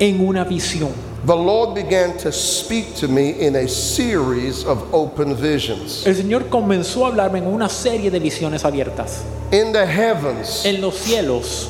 en 0.00 0.20
una 0.26 0.44
visión. 0.44 0.92
The 1.26 1.34
Lord 1.34 1.74
began 1.74 2.16
to 2.18 2.30
speak 2.30 2.94
to 3.00 3.08
me 3.08 3.30
in 3.44 3.56
a 3.56 3.66
series 3.66 4.64
of 4.64 4.94
open 4.94 5.34
visions. 5.34 6.06
El 6.06 6.14
Señor 6.14 6.48
comenzó 6.48 7.04
a 7.04 7.08
hablarme 7.08 7.38
en 7.40 7.48
una 7.48 7.68
serie 7.68 8.08
de 8.10 8.20
visiones 8.20 8.64
abiertas. 8.64 9.24
In 9.50 9.72
the 9.72 9.84
heavens, 9.84 10.64
En 10.64 10.80
los 10.80 10.94
cielos 10.94 11.68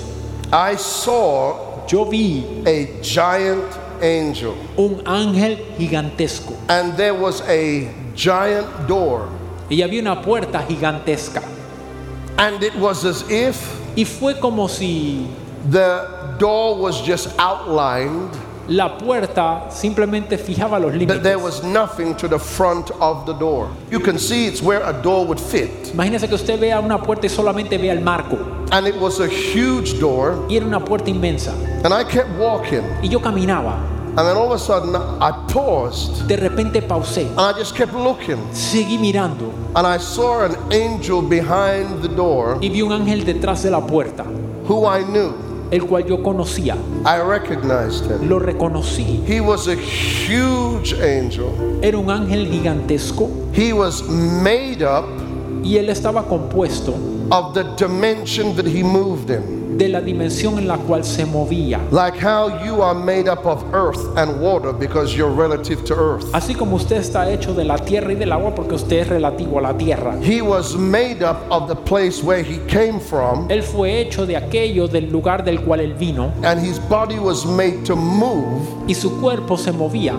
I 0.53 0.77
saw 0.77 1.68
yo 1.89 2.05
vi 2.05 2.45
a 2.67 2.87
giant 3.03 3.65
angel, 4.03 4.55
un 4.77 5.03
ángel 5.07 5.59
gigantesco 5.79 6.55
and 6.69 6.97
there 6.97 7.15
was 7.15 7.41
a 7.49 7.89
giant 8.15 8.67
door. 8.87 9.29
y 9.71 9.83
había 9.83 10.01
una 10.01 10.23
puerta 10.23 10.63
gigantesca. 10.67 11.43
And 12.39 12.63
it 12.63 12.75
was 12.77 13.05
as 13.05 13.25
if 13.31 13.57
Y 13.97 14.05
fue 14.05 14.35
como 14.39 14.69
si 14.69 15.27
the 15.71 16.37
door 16.39 16.77
was 16.79 17.01
just 17.05 17.29
outlined, 17.39 18.31
la 18.69 18.97
puerta 18.97 19.65
simplemente 19.71 20.39
fijaba 20.39 20.79
los 20.81 20.93
but 21.07 21.23
there 21.23 21.37
límites. 21.37 21.43
was 21.43 21.65
nothing 21.65 22.15
to 22.15 22.29
the 22.29 22.39
front 22.39 22.91
of 23.01 23.27
the 23.27 23.33
door. 23.35 23.69
You 23.91 23.99
can 23.99 24.19
see 24.19 24.47
it's 24.47 24.63
where 24.63 24.83
a 24.85 24.93
door 24.93 25.27
would 25.27 25.41
fit. 25.41 25.93
Imagínese 25.93 26.29
que 26.29 26.35
usted 26.37 26.61
vea 26.61 26.79
una 26.81 26.99
puerta 27.03 27.27
y 27.27 27.29
solamente 27.29 27.77
vea 27.77 27.93
el 27.93 28.01
marco. 28.03 28.39
And 28.71 28.87
it 28.87 28.97
was 28.97 29.21
a 29.21 29.27
huge 29.29 29.99
door, 29.99 30.45
Y 30.49 30.57
era 30.57 30.67
una 30.67 30.81
puerta 30.85 31.11
inmensa. 31.11 31.53
and 31.85 31.93
I 31.95 32.05
kept 32.05 32.29
walking. 32.39 32.83
Y 33.03 33.09
yo 33.09 33.21
caminaba. 33.21 33.79
And 34.17 34.27
then 34.27 34.37
all 34.37 34.47
of 34.53 34.53
a 34.53 34.59
sudden, 34.59 34.97
I 34.97 35.31
paused, 35.53 36.27
De 36.27 36.37
repente 36.37 36.83
pausé. 36.83 37.29
and 37.37 37.41
I 37.41 37.53
just 37.53 37.75
kept 37.77 37.95
looking. 37.95 38.37
Seguí 38.53 38.99
mirando. 38.99 39.53
And 39.77 39.87
I 39.87 39.97
saw 39.99 40.45
an 40.45 40.57
angel 40.73 41.23
behind 41.23 42.03
the 42.03 42.09
door 42.09 42.59
Y 42.61 42.69
vi 42.69 42.83
un 42.83 42.91
ángel 42.93 43.25
detrás 43.25 43.63
de 43.63 43.71
la 43.71 43.81
puerta. 43.87 44.25
who 44.67 44.85
I 44.87 45.05
knew. 45.05 45.33
El 45.71 45.81
cual 45.87 46.05
yo 46.07 46.23
conocía. 46.23 46.77
I 47.07 47.21
recognized 47.21 48.07
him. 48.11 48.29
Lo 48.29 48.39
reconocí. 48.39 49.23
He 49.27 49.41
was 49.41 49.69
a 49.69 49.77
huge 49.77 50.95
angel. 50.95 51.53
Era 51.83 51.99
un 51.99 52.11
ángel 52.11 52.49
gigantesco. 52.51 53.29
He 53.55 53.73
was 53.73 54.03
made 54.09 54.83
up 54.83 55.05
Y 55.63 55.77
él 55.77 55.89
estaba 55.91 56.25
compuesto 56.25 56.95
of 57.31 57.55
the 57.55 57.65
dimension 57.77 58.55
that 58.57 58.67
he 58.67 58.83
moved 58.83 59.31
in. 59.31 59.59
de 59.79 59.89
la 59.89 60.01
dimensión 60.01 60.59
en 60.59 60.67
la 60.67 60.77
cual 60.77 61.05
se 61.05 61.25
movía. 61.25 61.79
Like 61.93 62.19
how 62.19 62.49
you 62.65 62.83
are 62.83 62.99
made 62.99 63.29
up 63.31 63.47
of 63.47 63.63
earth 63.73 64.01
and 64.19 64.41
water 64.41 64.73
because 64.73 65.17
you're 65.17 65.31
relative 65.31 65.85
to 65.85 65.95
earth. 65.95 66.27
Así 66.33 66.55
como 66.55 66.77
usted 66.77 66.97
está 66.97 67.31
hecho 67.31 67.55
de 67.55 67.65
la 67.65 67.79
tierra 67.79 68.13
y 68.13 68.17
del 68.17 68.33
agua 68.33 68.55
porque 68.55 68.75
usted 68.75 69.03
es 69.03 69.09
relativo 69.09 69.59
a 69.59 69.63
la 69.63 69.79
tierra. 69.79 70.19
He 70.21 70.43
was 70.43 70.77
made 70.77 71.23
up 71.23 71.37
of 71.51 71.69
the 71.69 71.77
place 71.77 72.25
where 72.25 72.43
he 72.43 72.59
came 72.67 72.99
from, 72.99 73.49
Él 73.49 73.63
fue 73.63 74.01
hecho 74.01 74.27
de 74.27 74.37
aquello 74.37 74.89
del 74.89 75.11
lugar 75.11 75.45
del 75.45 75.61
cual 75.61 75.81
él 75.81 75.95
vino 75.95 76.33
and 76.43 76.61
his 76.61 76.81
body 76.89 77.19
was 77.19 77.47
made 77.47 77.85
to 77.85 77.95
move 77.95 78.67
y 78.89 78.95
su 78.95 79.21
cuerpo 79.21 79.57
se 79.57 79.71
movía 79.71 80.15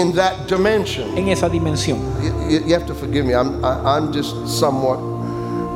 in 0.00 0.12
that 0.14 0.46
dimension. 0.48 1.16
en 1.16 1.28
esa 1.28 1.48
dimensión. 1.48 1.98
You, 2.50 2.74
have 2.74 2.86
to 2.86 2.94
forgive 2.94 3.24
me. 3.26 3.34
I'm, 3.34 3.64
I, 3.64 3.96
I'm 3.96 4.12
just 4.12 4.34
somewhat, 4.48 4.98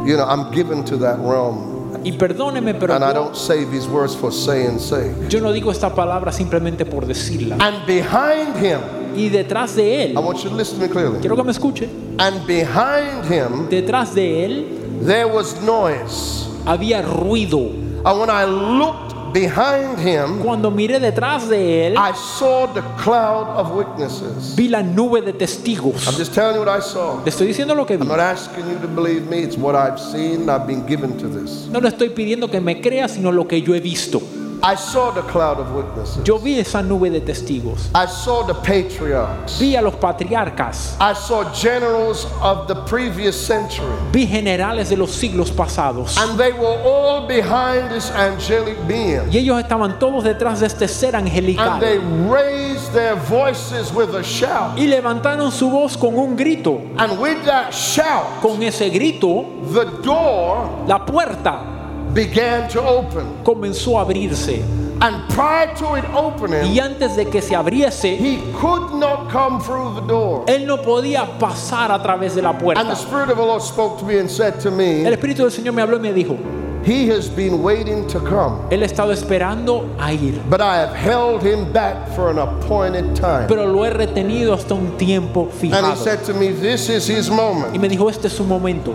you 0.06 0.16
know, 0.16 0.24
I'm 0.26 0.50
given 0.52 0.84
to 0.84 0.96
that 0.98 1.18
realm. 1.18 1.70
Y 2.04 2.12
perdóneme, 2.12 2.74
pero 2.74 2.94
And 2.94 3.04
I 3.04 3.12
don't 3.12 3.36
say 3.36 3.64
these 3.64 3.86
words 3.86 4.14
for 4.16 4.32
saying's 4.32 4.82
sake. 4.84 5.12
yo 5.28 5.40
no 5.40 5.52
digo 5.52 5.70
esta 5.70 5.94
palabra 5.94 6.32
simplemente 6.32 6.84
por 6.84 7.06
decirla. 7.06 7.56
And 7.60 7.86
behind 7.86 8.56
him, 8.56 8.80
Y 9.14 9.28
detrás 9.28 9.76
de 9.76 10.04
él, 10.06 10.10
I 10.16 10.20
want 10.20 10.42
you 10.42 10.48
to 10.50 10.56
listen 10.56 10.78
to 10.80 10.86
me 10.86 10.88
clearly. 10.90 11.20
quiero 11.20 11.36
que 11.36 11.44
me 11.44 11.52
escuche, 11.52 11.88
And 12.18 12.44
behind 12.46 13.26
him, 13.30 13.68
detrás 13.68 14.14
de 14.14 14.44
él 14.46 14.66
there 15.06 15.26
was 15.26 15.60
noise. 15.62 16.46
había 16.64 17.02
ruido. 17.02 17.70
And 18.04 18.18
when 18.18 18.30
I 18.30 18.46
looked 18.46 19.11
behind 19.32 19.98
him, 19.98 20.38
Cuando 20.42 20.70
miré 20.70 20.98
detrás 21.00 21.48
de 21.48 21.86
él, 21.88 21.94
I 21.94 22.12
saw 22.14 22.66
the 22.72 22.82
cloud 23.02 23.46
of 23.56 23.70
witnesses. 23.72 24.54
vi 24.56 24.68
la 24.68 24.82
nube 24.82 25.20
de 25.22 25.30
I'm 25.30 25.38
testigos. 25.38 26.04
just 26.18 26.34
telling 26.34 26.54
you 26.56 26.64
what 26.64 26.78
I 26.78 26.82
saw. 26.82 27.20
Le 27.24 27.30
estoy 27.30 27.46
diciendo 27.48 27.74
lo 27.74 27.86
que 27.86 27.96
vi. 27.96 28.02
I'm 28.02 28.08
not 28.08 28.20
asking 28.20 28.64
you 28.70 28.78
to 28.80 28.88
believe 28.88 29.28
me. 29.28 29.38
It's 29.42 29.56
what 29.56 29.74
I've 29.74 29.98
seen. 29.98 30.48
I've 30.48 30.66
been 30.66 30.86
given 30.86 31.16
to 31.18 31.28
this. 31.28 31.66
No 31.70 31.80
le 31.80 31.88
estoy 31.88 32.10
pidiendo 32.10 32.50
que 32.50 32.60
me 32.60 32.80
crea, 32.80 33.08
sino 33.08 33.32
lo 33.32 33.46
que 33.46 33.60
yo 33.62 33.74
he 33.74 33.80
visto. 33.80 34.20
I 34.64 34.76
saw 34.76 35.10
the 35.10 35.22
cloud 35.22 35.58
of 35.58 35.72
witnesses. 35.74 36.24
Yo 36.24 36.38
vi 36.38 36.60
esa 36.60 36.82
nube 36.82 37.10
de 37.10 37.20
testigos. 37.20 37.90
I 37.96 38.06
saw 38.06 38.44
the 38.46 38.54
patriarchs. 38.54 39.58
Vi 39.58 39.74
a 39.74 39.82
los 39.82 39.94
patriarcas. 39.96 40.96
I 41.00 41.14
saw 41.14 41.52
generals 41.52 42.26
of 42.40 42.68
the 42.68 42.76
previous 42.86 43.34
century. 43.34 43.92
Vi 44.12 44.24
generales 44.24 44.88
de 44.90 44.96
los 44.96 45.10
siglos 45.10 45.50
pasados. 45.50 46.16
And 46.16 46.38
they 46.38 46.52
were 46.52 46.80
all 46.84 47.26
behind 47.26 47.90
this 47.90 48.12
angelic 48.12 48.76
being. 48.86 49.28
Y 49.32 49.38
ellos 49.38 49.58
estaban 49.58 49.98
todos 49.98 50.22
detrás 50.22 50.60
de 50.60 50.66
este 50.66 50.86
ser 50.86 51.16
And 51.16 51.26
they 51.26 51.38
angelical. 51.40 52.30
raised 52.30 52.92
their 52.92 53.16
voices 53.16 53.92
with 53.92 54.14
a 54.14 54.22
shout. 54.22 54.78
Y 54.78 54.86
levantaron 54.86 55.50
su 55.50 55.70
voz 55.70 55.96
con 55.96 56.14
un 56.16 56.36
grito. 56.36 56.80
And 56.98 57.18
with 57.20 57.44
that 57.46 57.72
shout, 57.72 58.40
Con 58.40 58.62
ese 58.62 58.90
grito, 58.90 59.44
the 59.74 59.86
door 60.04 60.84
la 60.86 61.04
puerta 61.04 61.80
began 62.14 62.68
to 62.68 62.80
open. 62.80 63.42
comenzó 63.44 63.98
a 63.98 64.02
abrirse. 64.02 64.62
And 65.00 65.28
prior 65.30 65.74
to 65.78 65.96
it 65.96 66.04
opening, 66.14 66.64
Y 66.72 66.78
antes 66.78 67.16
de 67.16 67.24
que 67.24 67.42
se 67.42 67.56
abriese, 67.56 68.16
he 68.16 68.38
could 68.60 68.94
not 68.94 69.30
come 69.32 69.60
through 69.60 69.94
the 69.96 70.06
door. 70.06 70.44
él 70.46 70.64
no 70.64 70.76
podía 70.80 71.26
pasar 71.40 71.90
a 71.90 72.00
través 72.00 72.34
de 72.36 72.42
la 72.42 72.50
And 72.50 72.58
the 72.60 72.64
puerta. 72.64 72.94
Spirit 72.96 73.30
of 73.30 73.36
the 73.36 73.44
Lord 73.44 73.62
spoke 73.62 73.98
to 73.98 74.04
me 74.04 74.18
and 74.18 74.30
said 74.30 74.60
to 74.60 74.68
El 74.68 74.74
me, 74.76 75.02
Espíritu 75.04 75.38
del 75.38 75.50
Señor 75.50 75.72
me 75.74 75.82
habló 75.82 75.96
y 75.96 76.00
me 76.00 76.12
dijo, 76.12 76.36
He 76.84 77.08
has 77.10 77.28
been 77.28 77.62
waiting 77.62 78.06
to 78.08 78.18
come, 78.20 78.58
él 78.70 78.82
ha 78.82 78.86
estado 78.86 79.12
esperando 79.12 79.88
a 80.00 80.12
ir, 80.12 80.40
but 80.50 80.60
I 80.60 80.76
have 80.78 80.94
held 80.94 81.42
him 81.42 81.72
back 81.72 82.08
for 82.14 82.28
an 82.30 82.38
appointed 82.38 83.14
time. 83.16 83.46
pero 83.48 83.66
lo 83.66 83.84
he 83.84 83.90
retenido 83.90 84.52
hasta 84.54 84.74
un 84.74 84.96
tiempo 84.98 85.48
And 85.48 85.52
he 85.62 85.68
fijado. 85.70 85.96
said 85.96 86.22
to 86.26 86.34
me, 86.34 86.48
This 86.52 86.88
is 86.88 87.06
his 87.08 87.28
Y 87.28 87.34
moment. 87.34 87.76
me 87.76 87.88
dijo, 87.88 88.08
este 88.08 88.26
es 88.26 88.32
su 88.34 88.44
momento. 88.44 88.94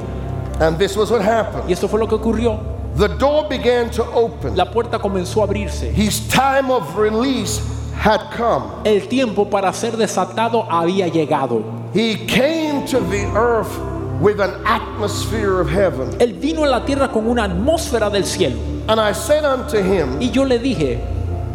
And 0.62 0.78
this 0.78 0.96
was 0.96 1.12
what 1.12 1.22
Y 1.22 1.26
happened. 1.26 1.70
esto 1.70 1.88
fue 1.90 2.00
lo 2.00 2.08
que 2.08 2.16
ocurrió. 2.16 2.77
The 2.98 3.10
door 3.10 3.48
began 3.48 3.92
to 3.92 4.04
open. 4.06 4.56
La 4.56 4.66
puerta 4.66 4.98
comenzó 4.98 5.42
a 5.42 5.48
abrirse. 5.48 5.92
His 5.94 6.28
time 6.30 6.72
of 6.72 6.98
release 6.98 7.62
had 7.94 8.20
come. 8.36 8.72
El 8.86 9.02
tiempo 9.02 9.46
para 9.46 9.72
ser 9.72 9.92
desatado 9.92 10.66
había 10.68 11.08
llegado. 11.08 11.64
He 11.94 12.26
came 12.26 12.88
to 12.88 13.00
the 13.00 13.24
earth 13.36 13.70
with 14.20 14.40
an 14.40 14.66
atmosphere 14.66 15.62
of 15.62 15.70
heaven. 15.70 16.10
Él 16.20 16.34
vino 16.42 16.64
a 16.64 16.68
la 16.68 16.86
tierra 16.86 17.10
con 17.10 17.28
una 17.28 17.44
atmósfera 17.48 18.12
del 18.12 18.24
cielo. 18.24 18.58
And 18.90 19.00
I 19.00 19.12
said 19.12 19.46
unto 19.46 19.78
him, 19.78 20.20
Y 20.20 20.32
yo 20.32 20.44
le 20.44 20.58
dije, 20.58 20.98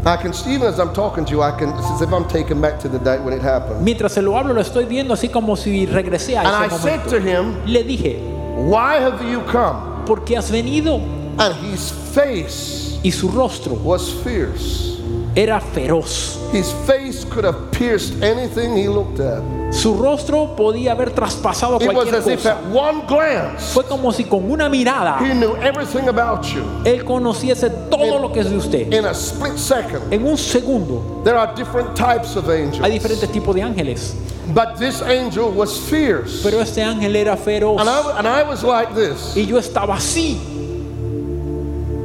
I 0.06 0.16
can, 0.16 0.32
even 0.46 0.68
as 0.68 0.78
I'm 0.78 0.92
talking 0.94 1.24
to 1.24 1.30
you, 1.32 1.42
I 1.42 1.50
can, 1.58 1.70
it's 1.70 1.90
as 1.90 2.02
if 2.02 2.12
I'm 2.12 2.28
taken 2.28 2.60
back 2.60 2.78
to 2.80 2.88
the 2.88 3.00
day 3.00 3.18
when 3.18 3.34
it 3.34 3.42
happened. 3.42 3.84
mientras 3.84 4.12
se 4.12 4.22
lo 4.22 4.36
hablo, 4.36 4.54
lo 4.54 4.60
estoy 4.60 4.84
viendo 4.84 5.12
así 5.12 5.28
como 5.28 5.56
si 5.56 5.86
regresé 5.86 6.36
a 6.36 6.42
And 6.42 6.72
I 6.72 6.76
said 6.76 7.08
to 7.08 7.18
him, 7.18 7.66
Le 7.66 7.82
dije, 7.82 8.20
Why 8.68 9.00
have 9.00 9.28
you 9.28 9.40
come? 9.50 9.90
¿por 10.06 10.24
qué 10.24 10.36
has 10.36 10.50
venido? 10.50 11.00
And 11.38 11.54
his 11.72 11.90
face 12.14 12.98
Y 13.04 13.10
su 13.10 13.28
rostro 13.28 13.74
was 13.82 14.12
fierce. 14.22 14.90
era 15.34 15.60
feroz. 15.60 16.38
His 16.52 16.70
face 16.86 17.24
could 17.24 17.44
have 17.44 17.70
pierced 17.72 18.22
anything 18.22 18.76
he 18.76 18.86
looked 18.88 19.18
at. 19.18 19.42
Su 19.72 19.94
rostro 19.94 20.54
podía 20.54 20.92
haber 20.92 21.10
traspasado 21.14 21.80
It 21.80 21.86
was 21.88 21.94
cualquier 21.94 22.16
as 22.16 22.26
if 22.26 22.42
cosa. 22.42 22.58
at 22.58 22.64
one 22.70 23.06
glance 23.06 23.72
Fue 23.72 23.84
como 23.84 24.12
si 24.12 24.24
con 24.24 24.50
una 24.50 24.68
mirada 24.68 25.18
he 25.20 25.32
knew 25.32 25.56
everything 25.56 26.08
about 26.08 26.44
you. 26.54 26.62
él 26.84 27.02
conociese 27.04 27.70
todo 27.90 28.18
lo 28.20 28.30
que 28.30 28.40
es 28.40 28.50
de 28.50 28.56
usted. 28.58 28.92
In 28.92 29.06
a 29.06 29.14
split 29.14 29.56
second, 29.56 30.12
En 30.12 30.26
un 30.26 30.36
segundo 30.36 31.22
there 31.24 31.36
are 31.38 31.54
different 31.56 31.96
types 31.96 32.36
of 32.36 32.46
hay 32.50 32.64
angels. 32.64 32.86
diferentes 32.90 33.32
tipos 33.32 33.54
de 33.54 33.62
ángeles, 33.62 34.14
But 34.54 34.76
this 34.76 35.00
angel 35.00 35.50
was 35.50 35.78
fierce. 35.88 36.42
pero 36.42 36.60
este 36.60 36.82
ángel 36.82 37.16
era 37.16 37.36
feroz. 37.38 37.80
And 37.80 37.88
I, 37.88 38.18
and 38.18 38.28
I 38.28 38.42
was 38.42 38.62
like 38.62 38.94
this. 38.94 39.34
Y 39.34 39.46
yo 39.46 39.56
estaba 39.56 39.94
así. 39.96 40.36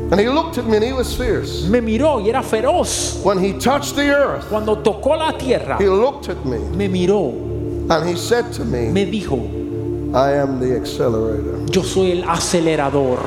And 0.10 0.20
he 0.22 0.30
looked 0.30 0.58
at 0.58 0.66
me 0.66 0.78
and 0.78 0.86
he 0.86 0.94
was 0.94 1.14
fierce. 1.16 1.64
Me 1.68 1.80
miró 1.82 2.22
y 2.24 2.30
era 2.30 2.42
feroz. 2.42 3.20
When 3.24 3.40
he 3.40 3.54
touched 3.60 3.96
the 3.96 4.10
earth, 4.10 4.48
Cuando 4.48 4.78
tocó 4.82 5.18
la 5.18 5.32
tierra, 5.38 5.78
he 5.78 5.88
looked 5.90 6.30
at 6.30 6.46
me 6.46 6.60
me 6.60 6.88
miró, 6.88 7.90
and 7.92 8.08
he 8.08 8.16
said 8.16 8.54
to 8.54 8.64
me, 8.64 8.88
me 8.90 9.06
dijo, 9.06 10.16
I 10.16 10.32
am 10.38 10.60
the 10.62 10.78
accelerator. 10.78 11.66
yo 11.74 11.84
soy 11.84 12.12
el 12.14 12.24
acelerador. 12.24 13.20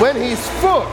When 0.00 0.16
his 0.16 0.38
foot 0.60 0.86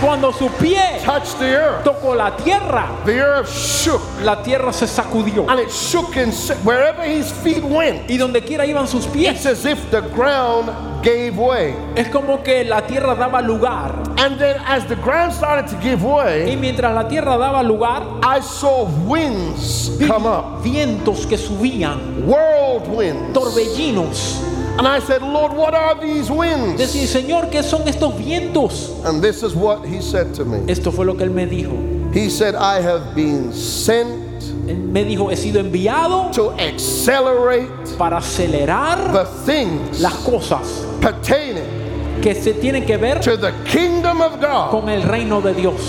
Cuando 0.00 0.32
su 0.32 0.48
pie 0.60 1.00
touched 1.04 1.38
the 1.40 1.56
earth, 1.56 1.82
tocó 1.84 2.14
la 2.14 2.36
tierra, 2.36 2.88
the 3.04 3.20
earth 3.20 3.50
shook. 3.52 4.00
la 4.22 4.40
tierra 4.42 4.72
se 4.72 4.86
sacudió. 4.86 5.48
And 5.48 5.58
it 5.58 5.70
shook 5.72 6.16
and 6.16 6.32
wherever 6.64 7.02
his 7.02 7.32
feet 7.32 7.64
went, 7.64 8.08
Y 8.08 8.16
donde 8.16 8.40
quiera 8.42 8.64
iban 8.64 8.86
sus 8.86 9.06
it's 9.06 9.14
pies, 9.14 9.46
as 9.46 9.64
if 9.64 9.90
the 9.90 10.02
ground 10.14 10.70
gave 11.02 11.36
way. 11.36 11.74
es 11.96 12.08
como 12.10 12.44
que 12.44 12.62
la 12.64 12.82
tierra 12.86 13.16
daba 13.16 13.42
lugar. 13.42 13.92
And 14.18 14.38
then 14.38 14.60
as 14.66 14.86
the 14.86 14.94
ground 14.96 15.32
started 15.32 15.66
to 15.68 15.76
give 15.82 16.04
Y 16.04 16.06
way, 16.06 16.56
mientras 16.56 16.94
la 16.94 17.08
tierra 17.08 17.36
daba 17.36 17.64
lugar, 17.64 18.04
I 18.22 18.40
saw 18.40 18.84
winds 19.04 19.90
come 20.06 20.26
up, 20.26 20.62
vientos 20.62 21.26
que 21.26 21.36
subían, 21.36 22.24
whirlwinds. 22.24 23.32
torbellinos. 23.32 24.57
And 24.78 24.86
I 24.86 25.00
said, 25.00 25.22
Lord, 25.22 25.52
what 25.52 25.74
are 25.74 26.00
these 26.00 26.30
winds? 26.30 26.80
Decía, 26.80 27.06
Señor, 27.06 27.50
¿qué 27.50 27.64
son 27.64 27.82
estos 27.88 28.14
vientos? 28.14 29.04
And 29.04 29.20
this 29.20 29.42
is 29.42 29.54
what 29.54 29.84
he 29.84 30.00
said 30.00 30.34
to 30.36 30.44
me. 30.44 30.70
Esto 30.70 30.92
fue 30.92 31.04
lo 31.04 31.14
que 31.14 31.24
él 31.24 31.32
me 31.32 31.46
dijo. 31.46 32.14
He 32.14 32.30
said, 32.30 32.54
I 32.54 32.80
have 32.80 33.14
been 33.14 33.52
sent 33.52 34.28
Él 34.68 34.76
me 34.76 35.04
dijo, 35.04 35.30
he 35.30 35.36
sido 35.36 35.60
enviado 35.60 36.30
to 36.32 36.52
accelerate 36.52 37.96
para 37.96 38.18
acelerar 38.18 39.12
the 39.12 39.24
things 39.50 40.00
las 40.00 40.12
cosas 40.16 40.86
pertaining 41.00 42.20
que 42.22 42.34
se 42.34 42.52
tienen 42.52 42.84
que 42.84 42.98
ver 42.98 43.18
to 43.20 43.36
the 43.36 43.52
kingdom 43.64 44.20
of 44.20 44.40
God 44.40 44.70
con 44.70 44.88
el 44.90 45.02
reino 45.02 45.40
de 45.40 45.54
Dios 45.54 45.80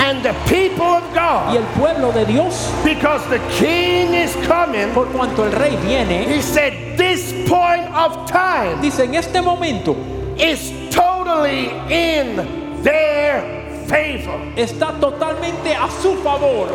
and 0.00 0.22
the 0.24 0.32
people 0.48 0.84
of 0.86 1.04
y 1.12 1.14
God. 1.14 1.56
el 1.56 1.64
pueblo 1.78 2.12
de 2.12 2.24
Dios, 2.24 2.70
Because 2.82 3.22
the 3.28 3.38
king 3.58 4.14
is 4.14 4.34
coming. 4.46 4.90
por 4.92 5.06
cuanto 5.06 5.44
el 5.44 5.52
rey 5.52 5.76
viene, 5.76 6.24
He 6.26 6.40
said, 6.40 6.96
This 6.96 7.32
point 7.48 7.86
of 7.94 8.26
time 8.28 8.80
dice, 8.80 9.00
en 9.00 9.14
este 9.14 9.42
momento 9.42 9.94
is 10.38 10.72
totally 10.90 11.68
in 11.90 12.82
their 12.82 13.42
favor. 13.86 14.38
está 14.56 14.98
totalmente 15.00 15.74
a 15.74 15.88
su 16.02 16.16
favor. 16.22 16.68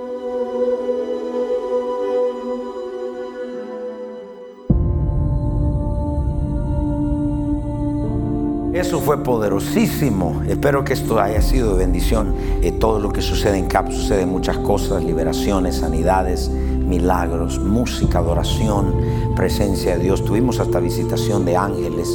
Eso 8.79 9.01
fue 9.01 9.25
poderosísimo. 9.25 10.41
Espero 10.47 10.85
que 10.85 10.93
esto 10.93 11.19
haya 11.19 11.43
sido 11.43 11.73
de 11.73 11.79
bendición. 11.79 12.33
Eh, 12.63 12.71
todo 12.71 13.01
lo 13.01 13.11
que 13.11 13.21
sucede 13.21 13.59
en 13.59 13.67
CAP 13.67 13.91
sucede 13.91 14.25
muchas 14.25 14.57
cosas, 14.59 15.03
liberaciones, 15.03 15.79
sanidades, 15.79 16.49
milagros, 16.49 17.59
música, 17.59 18.21
adoración, 18.21 18.95
presencia 19.35 19.97
de 19.97 20.05
Dios. 20.05 20.25
Tuvimos 20.25 20.61
hasta 20.61 20.79
visitación 20.79 21.45
de 21.45 21.57
ángeles. 21.57 22.09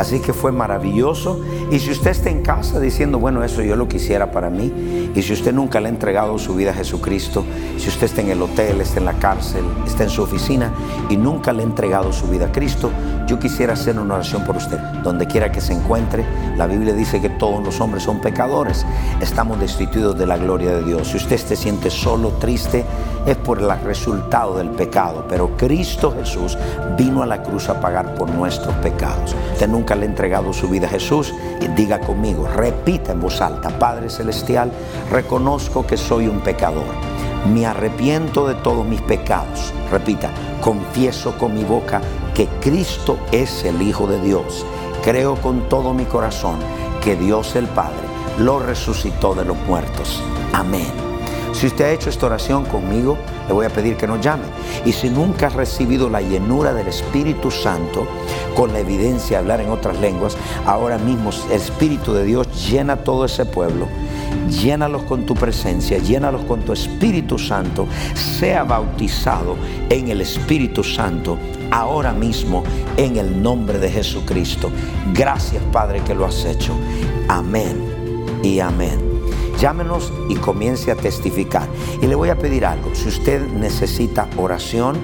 Así 0.00 0.20
que 0.20 0.32
fue 0.32 0.50
maravilloso. 0.50 1.40
Y 1.70 1.78
si 1.78 1.90
usted 1.90 2.12
está 2.12 2.30
en 2.30 2.40
casa 2.40 2.80
diciendo, 2.80 3.18
bueno, 3.18 3.44
eso 3.44 3.60
yo 3.60 3.76
lo 3.76 3.86
quisiera 3.86 4.30
para 4.30 4.48
mí, 4.48 5.10
y 5.14 5.20
si 5.20 5.34
usted 5.34 5.52
nunca 5.52 5.78
le 5.78 5.88
ha 5.88 5.90
entregado 5.90 6.38
su 6.38 6.54
vida 6.54 6.70
a 6.70 6.74
Jesucristo, 6.74 7.44
si 7.76 7.90
usted 7.90 8.06
está 8.06 8.22
en 8.22 8.30
el 8.30 8.40
hotel, 8.40 8.80
está 8.80 8.98
en 8.98 9.04
la 9.04 9.18
cárcel, 9.18 9.62
está 9.86 10.04
en 10.04 10.08
su 10.08 10.22
oficina 10.22 10.72
y 11.10 11.18
nunca 11.18 11.52
le 11.52 11.62
ha 11.62 11.66
entregado 11.66 12.14
su 12.14 12.26
vida 12.28 12.46
a 12.46 12.52
Cristo, 12.52 12.90
yo 13.26 13.38
quisiera 13.38 13.74
hacer 13.74 13.98
una 13.98 14.14
oración 14.14 14.42
por 14.44 14.56
usted. 14.56 14.78
Donde 15.04 15.26
quiera 15.26 15.52
que 15.52 15.60
se 15.60 15.74
encuentre, 15.74 16.24
la 16.56 16.66
Biblia 16.66 16.94
dice 16.94 17.20
que 17.20 17.28
todos 17.28 17.62
los 17.62 17.80
hombres 17.80 18.02
son 18.02 18.20
pecadores. 18.20 18.86
Estamos 19.20 19.60
destituidos 19.60 20.18
de 20.18 20.26
la 20.26 20.38
gloria 20.38 20.72
de 20.72 20.82
Dios. 20.82 21.08
Si 21.08 21.18
usted 21.18 21.36
se 21.36 21.56
siente 21.56 21.90
solo, 21.90 22.30
triste, 22.40 22.84
es 23.26 23.36
por 23.36 23.58
el 23.58 23.70
resultado 23.82 24.56
del 24.56 24.70
pecado. 24.70 25.26
Pero 25.28 25.56
Cristo 25.56 26.12
Jesús 26.18 26.58
vino 26.96 27.22
a 27.22 27.26
la 27.26 27.42
cruz 27.42 27.68
a 27.68 27.80
pagar 27.80 28.14
por 28.14 28.30
nuestros 28.30 28.74
pecados. 28.76 29.36
Usted 29.52 29.68
nunca 29.68 29.89
le 29.94 30.02
ha 30.02 30.08
entregado 30.08 30.52
su 30.52 30.68
vida 30.68 30.86
a 30.86 30.90
Jesús. 30.90 31.34
Diga 31.76 32.00
conmigo, 32.00 32.46
repita 32.46 33.12
en 33.12 33.20
voz 33.20 33.40
alta, 33.40 33.70
Padre 33.78 34.10
Celestial, 34.10 34.70
reconozco 35.10 35.86
que 35.86 35.96
soy 35.96 36.26
un 36.26 36.40
pecador. 36.40 36.86
Me 37.52 37.66
arrepiento 37.66 38.46
de 38.46 38.54
todos 38.56 38.86
mis 38.86 39.00
pecados. 39.02 39.72
Repita, 39.90 40.30
confieso 40.60 41.36
con 41.38 41.54
mi 41.54 41.64
boca 41.64 42.00
que 42.34 42.46
Cristo 42.60 43.18
es 43.32 43.64
el 43.64 43.80
Hijo 43.82 44.06
de 44.06 44.20
Dios. 44.20 44.64
Creo 45.02 45.36
con 45.36 45.68
todo 45.68 45.94
mi 45.94 46.04
corazón 46.04 46.58
que 47.02 47.16
Dios 47.16 47.56
el 47.56 47.66
Padre 47.66 48.10
lo 48.38 48.58
resucitó 48.58 49.34
de 49.34 49.44
los 49.44 49.56
muertos. 49.66 50.22
Amén. 50.52 51.09
Si 51.60 51.66
usted 51.66 51.84
ha 51.84 51.90
hecho 51.90 52.08
esta 52.08 52.24
oración 52.24 52.64
conmigo, 52.64 53.18
le 53.46 53.52
voy 53.52 53.66
a 53.66 53.68
pedir 53.68 53.98
que 53.98 54.06
nos 54.06 54.22
llame. 54.22 54.44
Y 54.86 54.92
si 54.92 55.10
nunca 55.10 55.48
ha 55.48 55.50
recibido 55.50 56.08
la 56.08 56.22
llenura 56.22 56.72
del 56.72 56.88
Espíritu 56.88 57.50
Santo, 57.50 58.06
con 58.56 58.72
la 58.72 58.78
evidencia 58.78 59.36
de 59.36 59.42
hablar 59.42 59.60
en 59.60 59.68
otras 59.68 60.00
lenguas, 60.00 60.38
ahora 60.64 60.96
mismo 60.96 61.28
el 61.50 61.60
Espíritu 61.60 62.14
de 62.14 62.24
Dios 62.24 62.70
llena 62.70 62.96
todo 62.96 63.26
ese 63.26 63.44
pueblo 63.44 63.88
llénalos 64.48 65.02
con 65.02 65.26
tu 65.26 65.34
presencia, 65.34 65.98
llénalos 65.98 66.44
con 66.44 66.62
tu 66.62 66.72
Espíritu 66.72 67.38
Santo, 67.38 67.86
sea 68.14 68.64
bautizado 68.64 69.56
en 69.90 70.08
el 70.08 70.22
Espíritu 70.22 70.82
Santo 70.82 71.36
ahora 71.70 72.12
mismo 72.12 72.64
en 72.96 73.16
el 73.16 73.42
nombre 73.42 73.78
de 73.78 73.90
Jesucristo. 73.90 74.70
Gracias 75.12 75.62
Padre 75.72 76.00
que 76.00 76.14
lo 76.14 76.24
has 76.24 76.44
hecho. 76.46 76.72
Amén 77.28 77.76
y 78.42 78.60
amén. 78.60 79.09
Llámenos 79.58 80.12
y 80.28 80.36
comience 80.36 80.90
a 80.90 80.96
testificar. 80.96 81.68
Y 82.00 82.06
le 82.06 82.14
voy 82.14 82.28
a 82.28 82.38
pedir 82.38 82.64
algo. 82.64 82.94
Si 82.94 83.08
usted 83.08 83.46
necesita 83.48 84.28
oración 84.36 84.96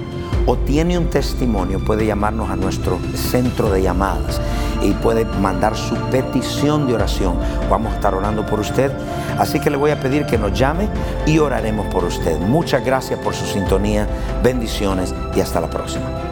o 0.45 0.55
tiene 0.57 0.97
un 0.97 1.09
testimonio, 1.09 1.79
puede 1.79 2.05
llamarnos 2.05 2.49
a 2.49 2.55
nuestro 2.55 2.99
centro 3.15 3.69
de 3.69 3.81
llamadas 3.81 4.39
y 4.81 4.91
puede 4.91 5.25
mandar 5.25 5.75
su 5.75 5.95
petición 6.11 6.87
de 6.87 6.95
oración. 6.95 7.37
Vamos 7.69 7.93
a 7.93 7.95
estar 7.95 8.13
orando 8.13 8.45
por 8.45 8.59
usted. 8.59 8.91
Así 9.37 9.59
que 9.59 9.69
le 9.69 9.77
voy 9.77 9.91
a 9.91 9.99
pedir 9.99 10.25
que 10.25 10.37
nos 10.37 10.57
llame 10.57 10.87
y 11.25 11.39
oraremos 11.39 11.87
por 11.87 12.03
usted. 12.03 12.39
Muchas 12.39 12.83
gracias 12.83 13.19
por 13.19 13.33
su 13.33 13.45
sintonía, 13.45 14.07
bendiciones 14.43 15.13
y 15.35 15.41
hasta 15.41 15.59
la 15.59 15.69
próxima. 15.69 16.26